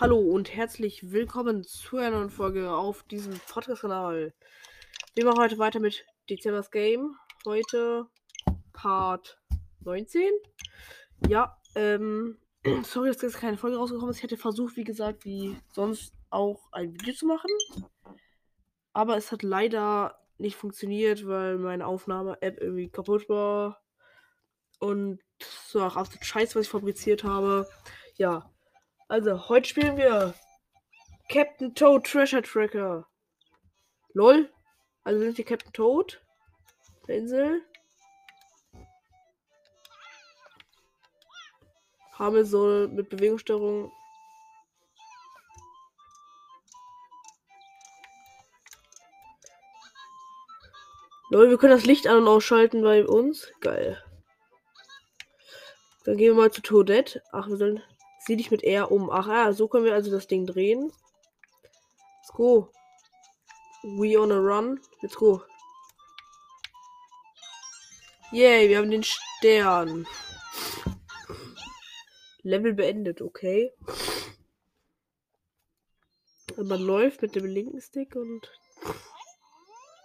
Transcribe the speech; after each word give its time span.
Hallo 0.00 0.18
und 0.18 0.56
herzlich 0.56 1.12
willkommen 1.12 1.62
zu 1.62 1.98
einer 1.98 2.16
neuen 2.16 2.30
Folge 2.30 2.72
auf 2.72 3.02
diesem 3.02 3.38
Podcast-Kanal. 3.38 4.32
Wir 5.14 5.24
machen 5.26 5.42
heute 5.42 5.58
weiter 5.58 5.78
mit 5.78 6.06
Dezembers 6.30 6.70
Game. 6.70 7.16
Heute 7.44 8.06
Part 8.72 9.38
19. 9.80 10.22
Ja, 11.28 11.58
ähm, 11.74 12.38
sorry, 12.82 13.08
dass 13.08 13.20
jetzt 13.20 13.36
keine 13.36 13.58
Folge 13.58 13.76
rausgekommen 13.76 14.12
ist. 14.12 14.16
Ich 14.16 14.22
hätte 14.22 14.38
versucht, 14.38 14.78
wie 14.78 14.84
gesagt, 14.84 15.26
wie 15.26 15.54
sonst 15.70 16.14
auch 16.30 16.72
ein 16.72 16.94
Video 16.94 17.12
zu 17.12 17.26
machen. 17.26 17.50
Aber 18.94 19.18
es 19.18 19.30
hat 19.30 19.42
leider 19.42 20.18
nicht 20.38 20.56
funktioniert, 20.56 21.26
weil 21.26 21.58
meine 21.58 21.86
Aufnahme-App 21.86 22.58
irgendwie 22.58 22.88
kaputt 22.88 23.28
war. 23.28 23.82
Und 24.78 25.20
so 25.42 25.82
auch 25.82 25.96
absolut 25.96 26.24
scheiße, 26.24 26.54
was 26.54 26.64
ich 26.64 26.70
fabriziert 26.70 27.22
habe. 27.22 27.68
Ja. 28.14 28.50
Also, 29.10 29.48
heute 29.48 29.68
spielen 29.68 29.96
wir 29.96 30.34
Captain 31.28 31.74
Toad 31.74 32.06
Treasure 32.06 32.42
Tracker. 32.42 33.08
LOL. 34.14 34.48
Also 35.02 35.18
sind 35.18 35.36
wir 35.36 35.44
Captain 35.44 35.72
Toad. 35.72 36.22
Der 37.08 37.16
Insel. 37.16 37.60
Haben 42.12 42.36
wir 42.36 42.44
so 42.44 42.86
mit 42.86 43.08
Bewegungssteuerung. 43.08 43.90
LOL, 51.30 51.50
wir 51.50 51.58
können 51.58 51.72
das 51.72 51.84
Licht 51.84 52.06
an- 52.06 52.18
und 52.18 52.28
ausschalten 52.28 52.80
bei 52.84 53.04
uns. 53.04 53.52
Geil. 53.60 54.00
Dann 56.04 56.16
gehen 56.16 56.36
wir 56.36 56.42
mal 56.42 56.52
zu 56.52 56.62
Toadette. 56.62 57.24
Ach, 57.32 57.48
wir 57.48 57.56
sollen. 57.56 57.82
Sieh 58.26 58.36
dich 58.36 58.50
mit 58.50 58.62
R 58.62 58.90
um. 58.92 59.10
Ach 59.10 59.26
ja, 59.26 59.52
so 59.52 59.66
können 59.68 59.84
wir 59.84 59.94
also 59.94 60.10
das 60.10 60.26
Ding 60.26 60.46
drehen. 60.46 60.92
Let's 62.20 62.32
go. 62.34 62.70
We 63.82 64.20
on 64.20 64.30
a 64.30 64.36
run. 64.36 64.80
Let's 65.00 65.16
go. 65.16 65.42
Yay, 68.32 68.68
wir 68.68 68.78
haben 68.78 68.90
den 68.90 69.02
Stern. 69.02 70.06
Level 72.42 72.74
beendet, 72.74 73.20
okay. 73.20 73.72
Man 76.56 76.80
läuft 76.80 77.22
mit 77.22 77.34
dem 77.34 77.46
linken 77.46 77.80
Stick 77.80 78.14
und 78.16 78.50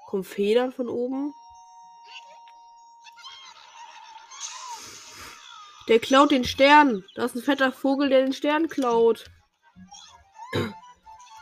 kommen 0.07 0.23
Federn 0.23 0.71
von 0.71 0.87
oben. 0.87 1.33
Der 5.87 5.99
klaut 5.99 6.31
den 6.31 6.43
Stern. 6.43 7.03
Da 7.15 7.25
ist 7.25 7.35
ein 7.35 7.41
fetter 7.41 7.71
Vogel, 7.71 8.09
der 8.09 8.21
den 8.21 8.33
Stern 8.33 8.67
klaut. 8.67 9.25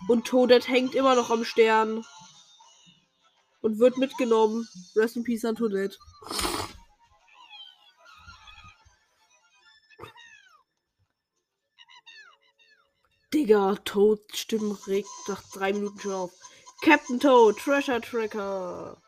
Und 0.08 0.26
Toadette 0.26 0.68
hängt 0.68 0.96
immer 0.96 1.16
noch 1.16 1.30
am 1.30 1.46
Stern. 1.46 2.06
Und 3.62 3.80
wird 3.80 3.98
mitgenommen. 3.98 4.68
Rest 4.96 5.16
in 5.16 5.24
Peace 5.24 5.46
an 5.46 5.56
Toadette. 5.56 5.98
Digga, 13.34 13.76
Toad 13.84 14.20
Stimmen 14.36 14.78
regt 14.86 15.10
nach 15.28 15.42
drei 15.54 15.74
Minuten 15.74 16.00
schon 16.00 16.12
auf. 16.12 16.32
Captain 16.84 17.20
Toad, 17.20 17.58
Treasure 17.58 18.02
Tracker. 18.02 19.02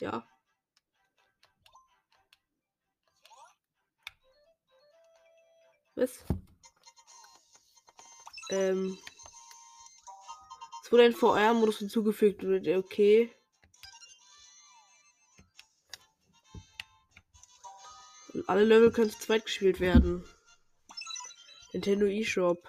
Ja. 0.00 0.26
Was? 5.94 6.24
Ähm. 8.50 8.98
Es 10.82 10.90
wurde 10.90 11.04
ein 11.04 11.12
VR-Modus 11.12 11.78
hinzugefügt. 11.78 12.42
Okay. 12.42 13.30
Und 18.32 18.48
alle 18.48 18.64
Level 18.64 18.90
können 18.90 19.10
zu 19.10 19.18
zweit 19.18 19.44
gespielt 19.44 19.80
werden. 19.80 20.24
Nintendo 21.72 22.06
eShop. 22.06 22.66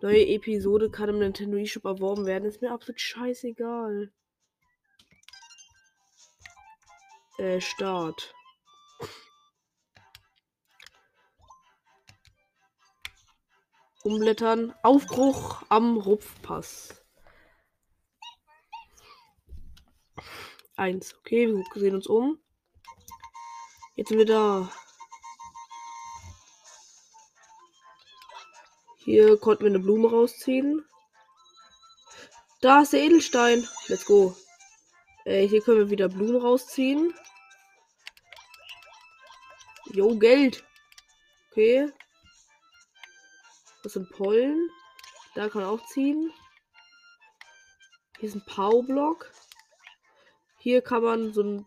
Neue 0.00 0.26
Episode 0.26 0.90
kann 0.90 1.10
im 1.10 1.18
Nintendo 1.18 1.58
eShop 1.58 1.84
erworben 1.84 2.26
werden. 2.26 2.48
Ist 2.48 2.62
mir 2.62 2.72
absolut 2.72 3.00
scheißegal. 3.00 4.12
Äh, 7.42 7.60
Start. 7.60 8.32
Umblättern. 14.04 14.72
Aufbruch 14.84 15.64
am 15.68 15.96
Rupfpass. 15.96 17.02
Eins. 20.76 21.16
Okay, 21.18 21.52
wir 21.52 21.64
sehen 21.74 21.96
uns 21.96 22.06
um. 22.06 22.38
Jetzt 23.96 24.10
sind 24.10 24.18
wir 24.18 24.26
da. 24.26 24.72
Hier 28.98 29.36
konnten 29.36 29.64
wir 29.64 29.70
eine 29.70 29.80
Blume 29.80 30.08
rausziehen. 30.08 30.86
Da 32.60 32.82
ist 32.82 32.92
der 32.92 33.00
Edelstein. 33.00 33.66
Let's 33.88 34.04
go. 34.04 34.36
Äh, 35.24 35.48
hier 35.48 35.60
können 35.60 35.78
wir 35.78 35.90
wieder 35.90 36.08
Blumen 36.08 36.36
rausziehen. 36.36 37.12
Jo, 39.92 40.16
Geld. 40.16 40.64
Okay. 41.50 41.92
Das 43.82 43.92
sind 43.92 44.08
Pollen. 44.10 44.70
Da 45.34 45.48
kann 45.48 45.64
auch 45.64 45.84
ziehen. 45.88 46.32
Hier 48.18 48.28
ist 48.28 48.34
ein 48.34 48.44
Powerblock. 48.46 49.30
Hier 50.58 50.80
kann 50.80 51.02
man 51.02 51.32
so 51.34 51.42
ein 51.42 51.66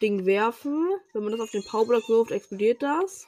Ding 0.00 0.24
werfen. 0.24 0.88
Wenn 1.12 1.24
man 1.24 1.32
das 1.32 1.40
auf 1.40 1.50
den 1.50 1.64
Powerblock 1.64 2.08
wirft, 2.08 2.30
explodiert 2.30 2.82
das. 2.82 3.26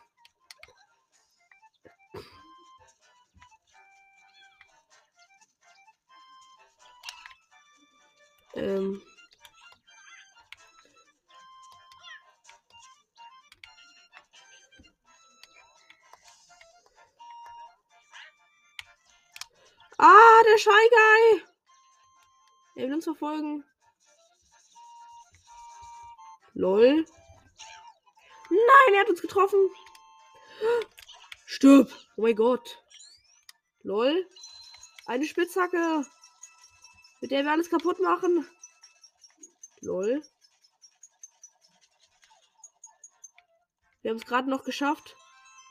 Verfolgen. 23.06 23.64
Lol. 26.54 27.06
Nein, 28.50 28.94
er 28.94 29.00
hat 29.00 29.10
uns 29.10 29.22
getroffen. 29.22 29.70
Stirb. 31.44 31.90
Oh 32.16 32.22
mein 32.22 32.36
Gott. 32.36 32.82
Lol. 33.82 34.26
Eine 35.06 35.26
Spitzhacke. 35.26 36.04
Mit 37.20 37.30
der 37.30 37.44
wir 37.44 37.52
alles 37.52 37.70
kaputt 37.70 38.00
machen. 38.00 38.48
Lol. 39.80 40.22
Wir 44.02 44.10
haben 44.10 44.18
es 44.18 44.26
gerade 44.26 44.48
noch 44.48 44.64
geschafft, 44.64 45.16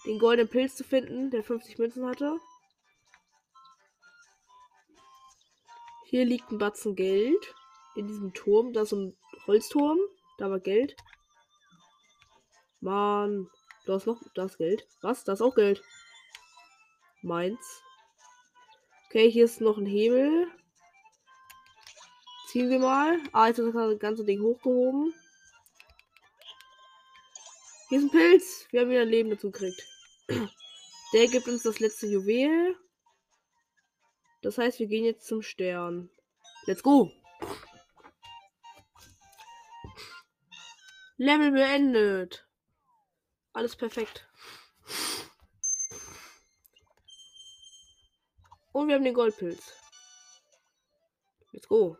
den 0.05 0.19
goldenen 0.19 0.49
Pilz 0.49 0.75
zu 0.75 0.83
finden, 0.83 1.31
der 1.31 1.43
50 1.43 1.77
Münzen 1.77 2.05
hatte. 2.05 2.39
Hier 6.05 6.23
liegt 6.23 6.51
ein 6.51 6.57
Batzen 6.59 6.95
Geld. 6.95 7.53
In 7.95 8.07
diesem 8.07 8.33
Turm. 8.33 8.73
Da 8.73 8.83
ist 8.83 8.93
ein 8.93 9.17
Holzturm. 9.47 9.97
Da 10.37 10.49
war 10.49 10.59
Geld. 10.59 10.95
Mann. 12.79 13.49
Da 13.85 13.95
ist 13.97 14.05
noch. 14.05 14.21
Da 14.35 14.45
ist 14.45 14.57
Geld. 14.57 14.87
Was? 15.01 15.23
Da 15.23 15.33
ist 15.33 15.41
auch 15.41 15.55
Geld. 15.55 15.83
Meins. 17.21 17.81
Okay, 19.07 19.29
hier 19.31 19.45
ist 19.45 19.61
noch 19.61 19.77
ein 19.77 19.85
Hebel. 19.85 20.47
Ziehen 22.47 22.69
wir 22.69 22.79
mal. 22.79 23.19
Ah, 23.31 23.47
jetzt 23.47 23.59
ist 23.59 23.73
das 23.73 23.99
ganze 23.99 24.23
Ding 24.23 24.41
hochgehoben. 24.41 25.13
Hier 27.89 27.99
ist 27.99 28.05
ein 28.05 28.11
Pilz. 28.11 28.67
Wir 28.71 28.81
haben 28.81 28.89
wieder 28.89 29.01
ein 29.01 29.09
Leben 29.09 29.29
dazu 29.29 29.51
gekriegt. 29.51 29.81
Der 31.13 31.27
gibt 31.27 31.47
uns 31.47 31.63
das 31.63 31.79
letzte 31.79 32.07
Juwel. 32.07 32.75
Das 34.45 34.59
heißt, 34.59 34.77
wir 34.77 34.85
gehen 34.85 35.05
jetzt 35.05 35.25
zum 35.25 35.41
Stern. 35.41 36.07
Let's 36.67 36.83
go. 36.83 37.11
Level 41.17 41.51
beendet. 41.51 42.47
Alles 43.53 43.75
perfekt. 43.75 44.29
Und 48.71 48.87
wir 48.87 48.93
haben 48.93 49.03
den 49.03 49.15
Goldpilz. 49.15 49.73
Let's 51.51 51.67
go. 51.67 51.97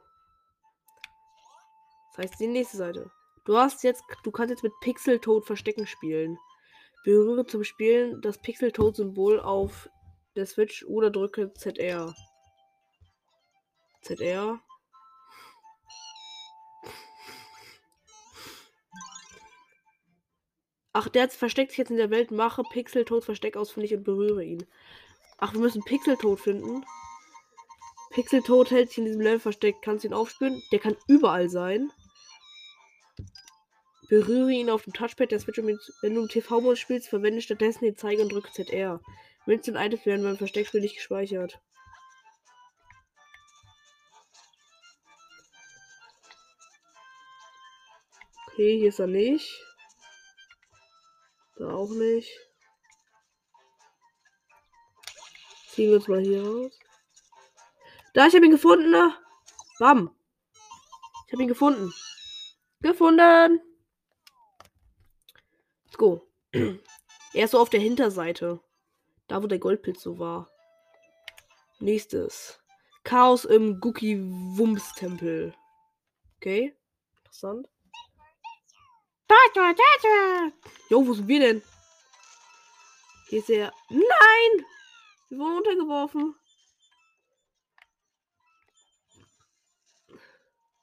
Das 2.12 2.26
heißt, 2.26 2.40
die 2.40 2.46
nächste 2.46 2.78
Seite. 2.78 3.10
Du 3.46 3.58
hast 3.58 3.84
jetzt, 3.84 4.04
du 4.24 4.30
kannst 4.30 4.52
jetzt 4.52 4.62
mit 4.62 4.74
Pixel 4.82 5.18
Toad 5.18 5.48
Verstecken 5.48 5.88
spielen. 5.88 6.38
Berühre 7.06 7.48
zum 7.48 7.64
Spielen 7.64 8.22
das 8.22 8.40
Pixel 8.40 8.72
Toad 8.72 8.98
Symbol 8.98 9.40
auf 9.40 9.90
der 10.36 10.46
Switch 10.46 10.86
oder 10.86 11.10
drücke 11.10 11.52
ZR. 11.54 12.14
ZR. 14.06 14.60
Ach, 20.94 21.10
der 21.10 21.30
versteckt 21.30 21.72
sich 21.72 21.80
jetzt 21.80 21.90
in 21.90 21.98
der 21.98 22.12
Welt. 22.12 22.32
Mache 22.32 22.64
Pixel 22.64 23.04
Toad 23.04 23.26
Versteck 23.26 23.58
ausfindig 23.58 23.94
und 23.96 24.04
berühre 24.04 24.44
ihn. 24.44 24.66
Ach, 25.38 25.54
wir 25.54 25.60
müssen 25.60 25.84
Pixel 25.84 26.18
Toad 26.18 26.40
finden. 26.40 26.86
Pixel 28.12 28.42
Toad 28.44 28.72
hält 28.72 28.90
sich 28.90 29.00
in 29.00 29.06
diesem 29.06 29.22
Level 29.22 29.40
versteckt. 29.40 29.82
Kannst 29.82 30.04
du 30.04 30.10
ihn 30.10 30.14
aufspüren? 30.14 30.62
Der 30.72 30.80
kann 30.80 30.96
überall 31.08 31.50
sein. 31.50 31.92
Berühre 34.08 34.52
ihn 34.52 34.70
auf 34.70 34.84
dem 34.84 34.94
Touchpad 34.94 35.32
der 35.32 35.40
Switch. 35.40 35.58
Wenn 35.58 36.16
du 36.16 36.22
im 36.22 36.30
TV-Modus 36.30 36.80
spielst, 36.80 37.10
verwende 37.10 37.42
stattdessen 37.42 37.86
den 37.86 37.98
Zeiger 37.98 38.22
und 38.22 38.32
drücke 38.32 38.52
ZR. 38.52 39.02
Münzen 39.48 39.76
und 39.76 39.82
Items 39.82 40.06
werden 40.06 40.24
beim 40.24 40.38
Versteckspiel 40.38 40.82
nicht 40.82 40.96
gespeichert. 40.96 41.60
Okay, 48.56 48.80
hier 48.80 48.88
ist 48.88 49.00
er 49.00 49.08
nicht. 49.08 49.52
Da 51.58 51.74
auch 51.74 51.90
nicht. 51.90 52.32
Ziehen 55.68 55.90
wir 55.90 55.98
uns 55.98 56.08
mal 56.08 56.22
hier 56.22 56.42
raus. 56.42 56.80
Da, 58.14 58.28
ich 58.28 58.34
habe 58.34 58.46
ihn 58.46 58.52
gefunden. 58.52 58.92
Ne? 58.92 59.14
Bam. 59.78 60.16
Ich 61.28 61.34
habe 61.34 61.44
ihn 61.44 61.50
gefunden. 61.50 61.94
Gefunden. 62.80 63.60
Let's 65.84 65.98
go. 65.98 66.26
er 66.54 67.44
ist 67.44 67.52
so 67.52 67.60
auf 67.60 67.70
der 67.70 67.82
Hinterseite. 67.82 68.62
Da, 69.28 69.44
wo 69.44 69.48
der 69.48 69.60
Goldpilz 69.60 70.02
so 70.02 70.18
war. 70.18 70.50
Nächstes. 71.80 72.62
Chaos 73.04 73.44
im 73.44 73.82
Guki 73.82 74.18
Wumms 74.18 74.94
Tempel. 74.94 75.54
Okay. 76.38 76.74
Interessant. 77.18 77.68
Jo, 80.90 81.06
wo 81.06 81.14
sind 81.14 81.28
wir 81.28 81.40
denn? 81.40 81.64
Hier 83.28 83.40
ist 83.40 83.50
er. 83.50 83.74
Nein! 83.90 84.66
Wir 85.30 85.40
wurden 85.40 85.58
untergeworfen. 85.58 86.36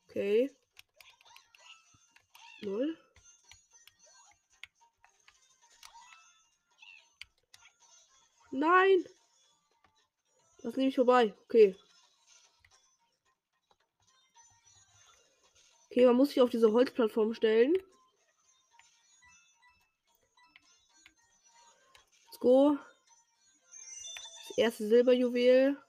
Okay. 0.08 0.50
Null. 2.62 2.98
Nein! 8.50 9.04
Das 10.58 10.76
nehme 10.76 10.90
ich 10.90 10.96
vorbei. 10.96 11.34
Okay. 11.44 11.76
Okay, 15.86 16.06
man 16.06 16.16
muss 16.16 16.28
sich 16.28 16.40
auf 16.40 16.50
diese 16.50 16.72
Holzplattform 16.72 17.34
stellen. 17.34 17.74
Go. 22.42 22.76
Das 24.48 24.58
erste 24.58 24.88
Silberjuwel. 24.88 25.80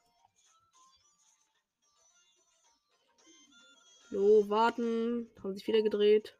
So, 4.11 4.47
warten. 4.47 5.29
Haben 5.41 5.55
sich 5.55 5.67
wieder 5.67 5.81
gedreht. 5.81 6.37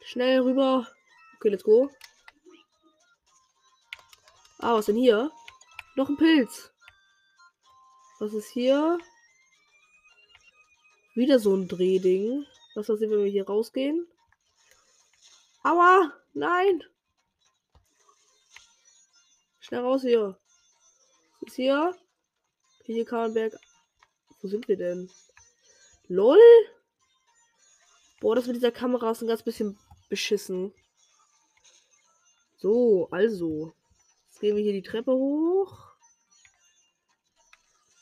Schnell 0.00 0.40
rüber. 0.40 0.86
Okay, 1.36 1.48
let's 1.48 1.64
go. 1.64 1.90
Ah, 4.58 4.74
was 4.74 4.86
denn 4.86 4.96
hier? 4.96 5.30
Noch 5.96 6.08
ein 6.08 6.16
Pilz. 6.16 6.72
Was 8.20 8.32
ist 8.32 8.50
hier? 8.50 8.98
Wieder 11.14 11.38
so 11.38 11.54
ein 11.54 11.68
Drehding. 11.68 12.46
Was 12.74 12.86
passiert, 12.86 13.10
wenn 13.10 13.24
wir 13.24 13.30
hier 13.30 13.46
rausgehen? 13.46 14.06
Aua! 15.64 16.12
Nein! 16.32 16.82
Schnell 19.64 19.80
raus 19.80 20.02
hier. 20.02 20.38
Ist 21.40 21.56
hier? 21.56 21.96
Hier 22.84 23.06
Karlenberg 23.06 23.54
wo 24.42 24.48
sind 24.48 24.68
wir 24.68 24.76
denn? 24.76 25.10
LOL? 26.08 26.38
Boah, 28.20 28.36
das 28.36 28.46
mit 28.46 28.56
dieser 28.56 28.72
Kamera 28.72 29.10
ist 29.10 29.22
ein 29.22 29.26
ganz 29.26 29.42
bisschen 29.42 29.78
beschissen. 30.10 30.74
So, 32.58 33.08
also. 33.10 33.74
Jetzt 34.26 34.40
gehen 34.40 34.54
wir 34.54 34.62
hier 34.62 34.74
die 34.74 34.82
Treppe 34.82 35.12
hoch. 35.12 35.94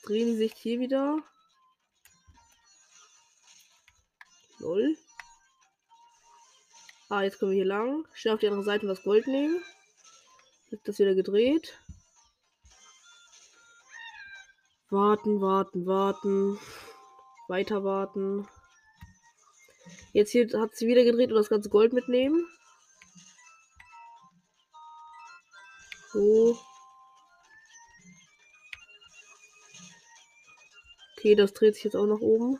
Drehen 0.02 0.32
die 0.32 0.36
Sicht 0.36 0.58
hier 0.58 0.80
wieder. 0.80 1.22
Lol. 4.58 4.98
Ah, 7.08 7.22
jetzt 7.22 7.38
kommen 7.38 7.52
wir 7.52 7.58
hier 7.58 7.66
lang. 7.66 8.04
Schnell 8.14 8.34
auf 8.34 8.40
die 8.40 8.48
andere 8.48 8.64
Seite 8.64 8.88
das 8.88 9.04
Gold 9.04 9.28
nehmen. 9.28 9.62
Wird 10.72 10.88
das 10.88 10.98
wieder 10.98 11.14
gedreht. 11.14 11.78
Warten, 14.88 15.42
warten, 15.42 15.84
warten. 15.84 16.58
Weiter 17.46 17.84
warten. 17.84 18.48
Jetzt 20.14 20.30
hier 20.30 20.48
hat 20.58 20.74
sie 20.74 20.86
wieder 20.86 21.04
gedreht 21.04 21.30
und 21.30 21.36
das 21.36 21.50
ganze 21.50 21.68
Gold 21.68 21.92
mitnehmen. 21.92 22.46
So. 26.14 26.58
Okay, 31.18 31.34
das 31.34 31.52
dreht 31.52 31.74
sich 31.74 31.84
jetzt 31.84 31.96
auch 31.96 32.06
nach 32.06 32.20
oben. 32.20 32.58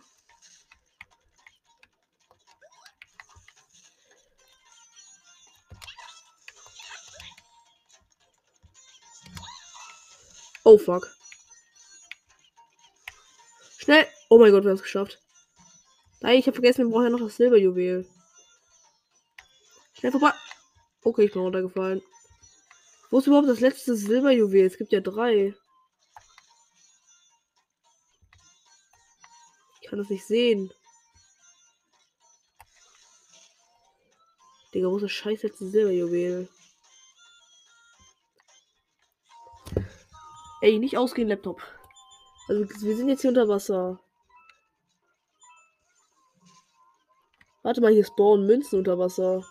Oh 10.65 10.79
fuck. 10.79 11.09
Schnell. 13.79 14.07
Oh 14.29 14.39
mein 14.39 14.53
Gott, 14.53 14.63
wir 14.63 14.71
haben 14.71 14.77
es 14.77 14.83
geschafft. 14.83 15.21
Nein, 16.21 16.39
ich 16.39 16.47
habe 16.47 16.55
vergessen, 16.55 16.87
wir 16.87 16.91
brauchen 16.91 17.05
ja 17.05 17.11
noch 17.11 17.21
das 17.21 17.37
Silberjuwel. 17.37 18.09
Schnell 19.95 20.13
vorbei. 20.13 20.33
Okay, 21.03 21.25
ich 21.25 21.33
bin 21.33 21.43
runtergefallen. 21.43 22.01
Wo 23.11 23.19
ist 23.19 23.27
überhaupt 23.27 23.49
das 23.49 23.61
letzte 23.61 23.97
Silberjuwel? 23.97 24.65
Es 24.67 24.79
gibt 24.79 24.93
ja 24.93 25.01
drei. 25.01 25.55
Ich 29.81 29.89
kann 29.89 29.99
das 29.99 30.09
nicht 30.09 30.25
sehen. 30.25 30.73
Digga, 34.73 34.89
wo 34.89 34.97
ist 34.97 35.03
das 35.03 35.13
scheiß 35.13 35.43
letzte 35.43 35.69
Silberjuwel? 35.69 36.49
Ey, 40.63 40.79
nicht 40.79 40.97
ausgehen, 40.97 41.27
Laptop. 41.27 41.61
Also 42.47 42.65
wir 42.87 42.97
sind 42.97 43.09
jetzt 43.09 43.23
hier 43.23 43.31
unter 43.31 43.49
Wasser. 43.49 43.99
Warte 47.65 47.81
mal, 47.81 47.93
hier 47.93 48.05
spawnen 48.05 48.47
Münzen 48.47 48.79
unter 48.79 48.97
Wasser. 48.97 49.45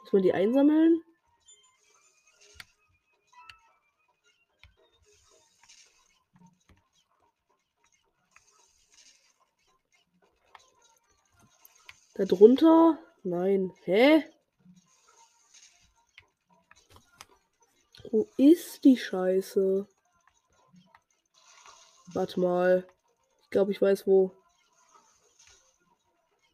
Muss 0.00 0.12
man 0.12 0.22
die 0.22 0.32
einsammeln? 0.32 1.02
Da 12.14 12.24
drunter? 12.24 12.98
Nein. 13.22 13.74
Hä? 13.84 14.24
Wo 18.12 18.28
ist 18.36 18.82
die 18.84 18.96
Scheiße? 18.96 19.86
Warte 22.12 22.40
mal. 22.40 22.84
Ich 23.42 23.50
glaube, 23.50 23.70
ich 23.70 23.80
weiß 23.80 24.04
wo. 24.08 24.32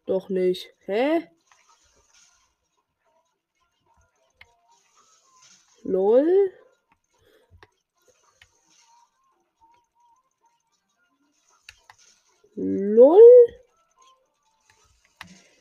Doch 0.04 0.28
nicht. 0.28 0.74
Hä? 0.80 1.30
Lol. 5.82 6.52
Lol. 12.54 13.20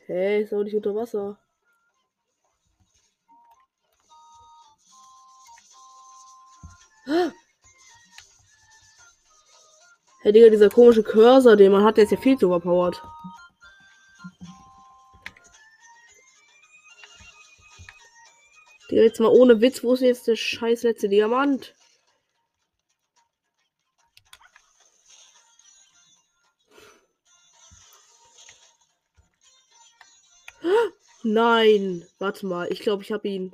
Hä, 0.07 0.41
ist 0.41 0.53
auch 0.53 0.63
nicht 0.63 0.75
unter 0.75 0.93
Wasser. 0.93 1.39
Hey 10.25 10.31
Digga, 10.31 10.49
dieser 10.49 10.71
komische 10.71 11.03
Cursor, 11.03 11.55
den 11.55 11.71
man 11.71 11.83
hat, 11.83 11.97
der 11.97 12.05
ist 12.05 12.09
ja 12.09 12.17
viel 12.17 12.35
zu 12.35 12.47
overpowered. 12.47 12.99
Digga, 18.89 19.03
jetzt 19.03 19.19
mal 19.19 19.27
ohne 19.27 19.61
Witz, 19.61 19.83
wo 19.83 19.93
ist 19.93 20.01
jetzt 20.01 20.25
der 20.25 20.35
scheiß 20.35 20.81
letzte 20.81 21.09
Diamant? 21.09 21.75
Nein, 31.21 32.03
warte 32.17 32.47
mal, 32.47 32.71
ich 32.71 32.79
glaube, 32.79 33.03
ich 33.03 33.11
habe 33.11 33.27
ihn. 33.27 33.53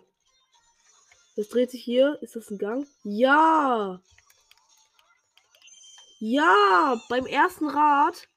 Das 1.36 1.50
dreht 1.50 1.70
sich 1.70 1.84
hier. 1.84 2.18
Ist 2.22 2.38
das 2.38 2.50
ein 2.50 2.58
Gang? 2.58 2.88
Ja! 3.04 4.00
Ja! 6.24 7.01
Beim 7.10 7.25
ersten 7.25 7.68
Rad 7.68 8.28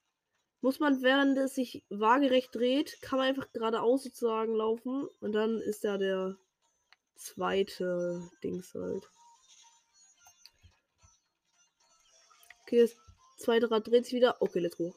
muss 0.62 0.81
man, 0.81 1.03
während 1.03 1.37
es 1.37 1.55
sich 1.55 1.85
waagerecht 1.91 2.55
dreht, 2.55 2.97
kann 3.03 3.19
man 3.19 3.29
einfach 3.29 3.53
geradeaus 3.53 4.05
sozusagen 4.05 4.55
laufen. 4.55 5.07
Und 5.21 5.33
dann 5.33 5.59
ist 5.59 5.85
da 5.85 5.99
der 5.99 6.35
zweite 7.14 8.26
Dings 8.43 8.73
halt. 8.73 9.07
Okay, 12.62 12.81
das 12.81 12.97
zweite 13.37 13.71
Rad 13.71 13.87
dreht 13.87 14.07
sich 14.07 14.14
wieder. 14.14 14.41
Okay, 14.41 14.61
let's 14.61 14.79
go. 14.79 14.95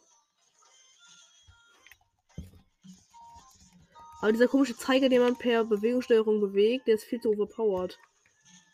Aber 4.22 4.32
dieser 4.32 4.48
komische 4.48 4.78
Zeiger, 4.78 5.10
den 5.10 5.22
man 5.22 5.38
per 5.38 5.66
Bewegungssteuerung 5.66 6.40
bewegt, 6.40 6.88
der 6.88 6.96
ist 6.96 7.04
viel 7.04 7.20
zu 7.20 7.32
overpowered. 7.32 8.00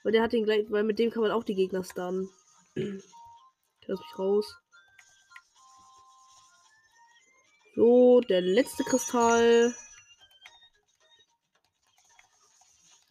Weil 0.03 0.11
der 0.11 0.21
hat 0.21 0.33
den 0.33 0.43
gleich, 0.43 0.69
weil 0.69 0.83
mit 0.83 0.99
dem 0.99 1.09
kann 1.09 1.23
man 1.23 1.31
auch 1.31 1.43
die 1.43 1.55
Gegner 1.55 1.83
stunnen. 1.83 2.29
Lass 3.87 3.99
mich 3.99 4.19
raus. 4.19 4.57
So, 7.75 8.21
der 8.21 8.41
letzte 8.41 8.83
Kristall. 8.83 9.75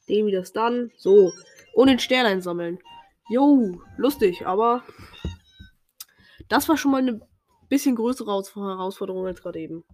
Den 0.09 0.26
wieder 0.26 0.45
stunnen. 0.45 0.93
So. 0.97 1.33
Und 1.75 1.88
den 1.88 1.99
Stern 1.99 2.26
einsammeln. 2.26 2.79
Jo, 3.29 3.81
lustig, 3.97 4.47
aber 4.47 4.85
das 6.49 6.69
war 6.69 6.76
schon 6.76 6.91
mal 6.91 6.99
eine 6.99 7.21
bisschen 7.69 7.97
größere 7.97 8.31
Herausforderung 8.31 9.26
als 9.26 9.41
gerade 9.41 9.61
eben. 9.61 9.85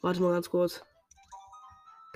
Warte 0.00 0.20
mal 0.20 0.32
ganz 0.32 0.50
kurz. 0.50 0.82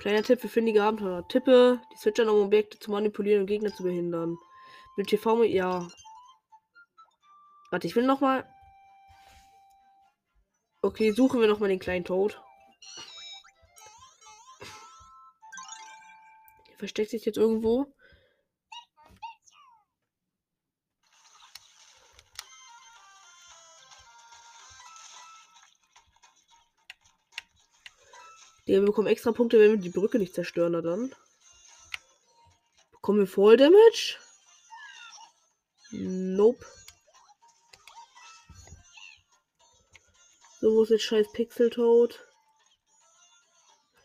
Kleiner 0.01 0.23
Tipp 0.23 0.41
für 0.41 0.49
findige 0.49 0.81
Abenteuer. 0.81 1.27
Tippe 1.27 1.79
die 1.93 1.97
Switcher, 1.97 2.23
um 2.23 2.47
Objekte 2.47 2.79
zu 2.79 2.89
manipulieren 2.89 3.41
und 3.41 3.45
Gegner 3.45 3.71
zu 3.71 3.83
behindern. 3.83 4.35
Mit 4.97 5.09
TV 5.09 5.43
ja. 5.43 5.87
Warte, 7.69 7.85
ich 7.85 7.95
will 7.95 8.07
noch 8.07 8.19
mal. 8.19 8.43
Okay, 10.81 11.11
suchen 11.11 11.39
wir 11.39 11.47
noch 11.47 11.59
mal 11.59 11.69
den 11.69 11.77
kleinen 11.77 12.03
Tod. 12.03 12.41
Der 16.67 16.77
versteckt 16.77 17.11
sich 17.11 17.23
jetzt 17.25 17.37
irgendwo. 17.37 17.93
Ja, 28.71 28.79
wir 28.79 28.85
bekommen 28.85 29.09
extra 29.09 29.33
Punkte, 29.33 29.59
wenn 29.59 29.71
wir 29.71 29.77
die 29.79 29.89
Brücke 29.89 30.17
nicht 30.17 30.33
zerstören, 30.33 30.71
dann. 30.71 31.13
Bekommen 32.93 33.19
wir 33.19 33.27
Fall 33.27 33.57
Damage? 33.57 34.15
Nope. 35.91 36.65
So, 40.61 40.73
wo 40.73 40.83
ist 40.83 40.91
jetzt 40.91 41.03
scheiß 41.03 41.33
Pixel 41.33 41.69
tot? 41.69 42.25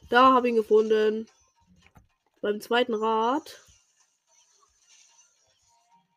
Da 0.09 0.35
habe 0.35 0.49
ich 0.49 0.55
ihn 0.55 0.57
gefunden. 0.57 1.29
Beim 2.41 2.61
zweiten 2.61 2.95
Rad. 2.95 3.65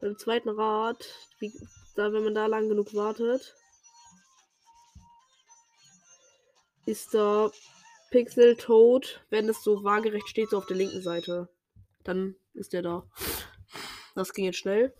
Beim 0.01 0.17
zweiten 0.17 0.49
Rad. 0.49 1.05
Wie, 1.37 1.53
da, 1.93 2.11
wenn 2.13 2.23
man 2.23 2.33
da 2.33 2.47
lang 2.47 2.67
genug 2.67 2.95
wartet. 2.95 3.55
Ist 6.87 7.13
da 7.13 7.51
Pixel 8.09 8.55
tot, 8.55 9.23
wenn 9.29 9.47
es 9.49 9.63
so 9.63 9.83
waagerecht 9.83 10.27
steht, 10.27 10.49
so 10.49 10.57
auf 10.57 10.65
der 10.65 10.77
linken 10.77 11.01
Seite. 11.01 11.49
Dann 12.03 12.35
ist 12.53 12.73
der 12.73 12.81
da. 12.81 13.09
Das 14.15 14.33
ging 14.33 14.45
jetzt 14.45 14.57
schnell. 14.57 14.95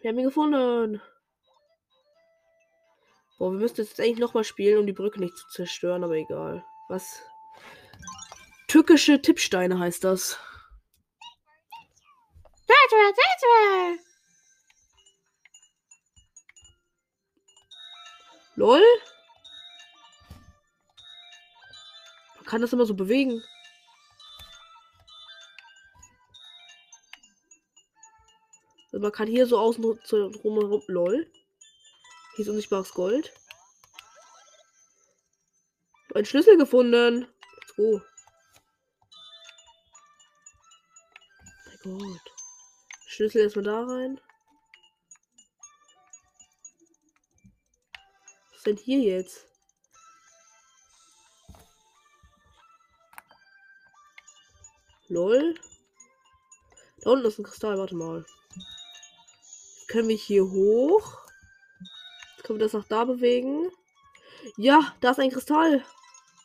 Wir 0.00 0.10
haben 0.10 0.18
ihn 0.18 0.26
gefunden. 0.26 1.00
Boah, 3.38 3.52
wir 3.52 3.58
müssten 3.58 3.82
jetzt 3.82 4.00
eigentlich 4.00 4.18
nochmal 4.18 4.44
spielen, 4.44 4.78
um 4.78 4.86
die 4.86 4.92
Brücke 4.92 5.20
nicht 5.20 5.36
zu 5.36 5.48
zerstören, 5.48 6.04
aber 6.04 6.14
egal. 6.14 6.64
Was? 6.88 7.22
Tückische 8.68 9.20
Tippsteine 9.20 9.78
heißt 9.78 10.04
das. 10.04 10.38
LOL? 18.56 18.82
Kann 22.52 22.60
das 22.60 22.74
immer 22.74 22.84
so 22.84 22.92
bewegen. 22.92 23.42
Also 28.92 29.00
man 29.00 29.10
kann 29.10 29.26
hier 29.26 29.46
so 29.46 29.58
außen 29.58 29.82
drumherum. 29.82 30.82
Lol. 30.86 31.32
Hier 32.36 32.42
ist 32.42 32.50
unsichtbares 32.50 32.92
Gold. 32.92 33.32
Ein 36.14 36.26
Schlüssel 36.26 36.58
gefunden. 36.58 37.26
Let's 37.56 37.74
go. 37.74 38.02
Mein 41.84 41.98
Gott. 41.98 42.32
Schlüssel 43.06 43.40
erstmal 43.40 43.64
da 43.64 43.82
rein. 43.82 44.20
Was 48.50 48.58
ist 48.58 48.66
denn 48.66 48.76
hier 48.76 48.98
jetzt? 48.98 49.51
Lol. 55.12 55.54
Da 57.02 57.10
unten 57.10 57.26
ist 57.26 57.38
ein 57.38 57.44
Kristall, 57.44 57.76
warte 57.76 57.94
mal. 57.94 58.24
Können 59.88 60.08
wir 60.08 60.16
hier 60.16 60.50
hoch? 60.50 61.18
Können 62.42 62.58
wir 62.58 62.64
das 62.64 62.72
nach 62.72 62.88
da 62.88 63.04
bewegen? 63.04 63.70
Ja, 64.56 64.94
da 65.00 65.10
ist 65.10 65.20
ein 65.20 65.30
Kristall. 65.30 65.84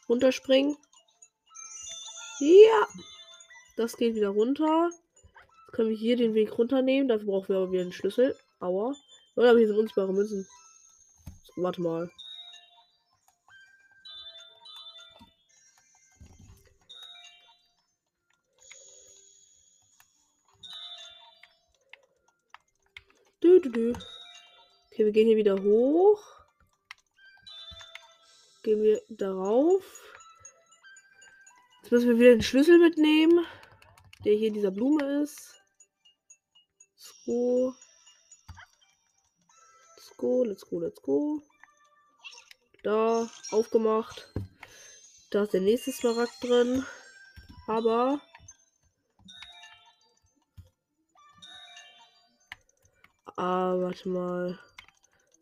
Runterspringen. 0.10 0.76
Ja. 2.40 2.88
Das 3.78 3.96
geht 3.96 4.16
wieder 4.16 4.30
runter. 4.30 4.90
Jetzt 4.92 5.72
können 5.72 5.90
wir 5.90 5.98
hier 5.98 6.18
den 6.18 6.34
Weg 6.34 6.58
runternehmen. 6.58 7.08
Dafür 7.08 7.28
brauchen 7.28 7.50
wir 7.50 7.58
aber 7.58 7.72
wieder 7.72 7.84
einen 7.84 7.94
Schlüssel. 7.94 8.36
Aua. 8.60 8.96
Oder 9.36 9.52
aber 9.52 9.60
hier 9.60 9.68
sind 9.68 9.78
unsichtbare 9.78 10.12
Münzen. 10.12 10.46
Warte 11.56 11.82
mal. 11.82 12.12
Okay, 23.58 23.94
wir 24.98 25.12
gehen 25.12 25.28
hier 25.28 25.38
wieder 25.38 25.62
hoch. 25.64 26.22
Gehen 28.62 28.84
wir 28.84 29.02
darauf. 29.10 29.84
Jetzt 31.82 31.92
müssen 31.92 32.10
wir 32.10 32.20
wieder 32.20 32.30
den 32.32 32.44
Schlüssel 32.44 32.78
mitnehmen, 32.78 33.48
der 34.24 34.36
hier 34.36 34.50
in 34.50 34.54
dieser 34.54 34.70
Blume 34.70 35.24
ist. 35.24 35.56
Let's 36.94 37.16
go. 37.26 37.74
Let's 39.96 40.18
go, 40.18 40.44
let's 40.44 40.66
go, 40.70 40.80
let's 40.80 41.02
go. 41.02 41.42
Da, 42.84 43.28
aufgemacht. 43.50 44.32
Da 45.32 45.44
ist 45.44 45.54
der 45.54 45.62
nächste 45.62 45.92
Smaragd 45.92 46.44
drin. 46.44 46.86
Aber 47.66 48.22
Ah, 53.38 53.76
warte 53.78 54.10
mal. 54.10 54.58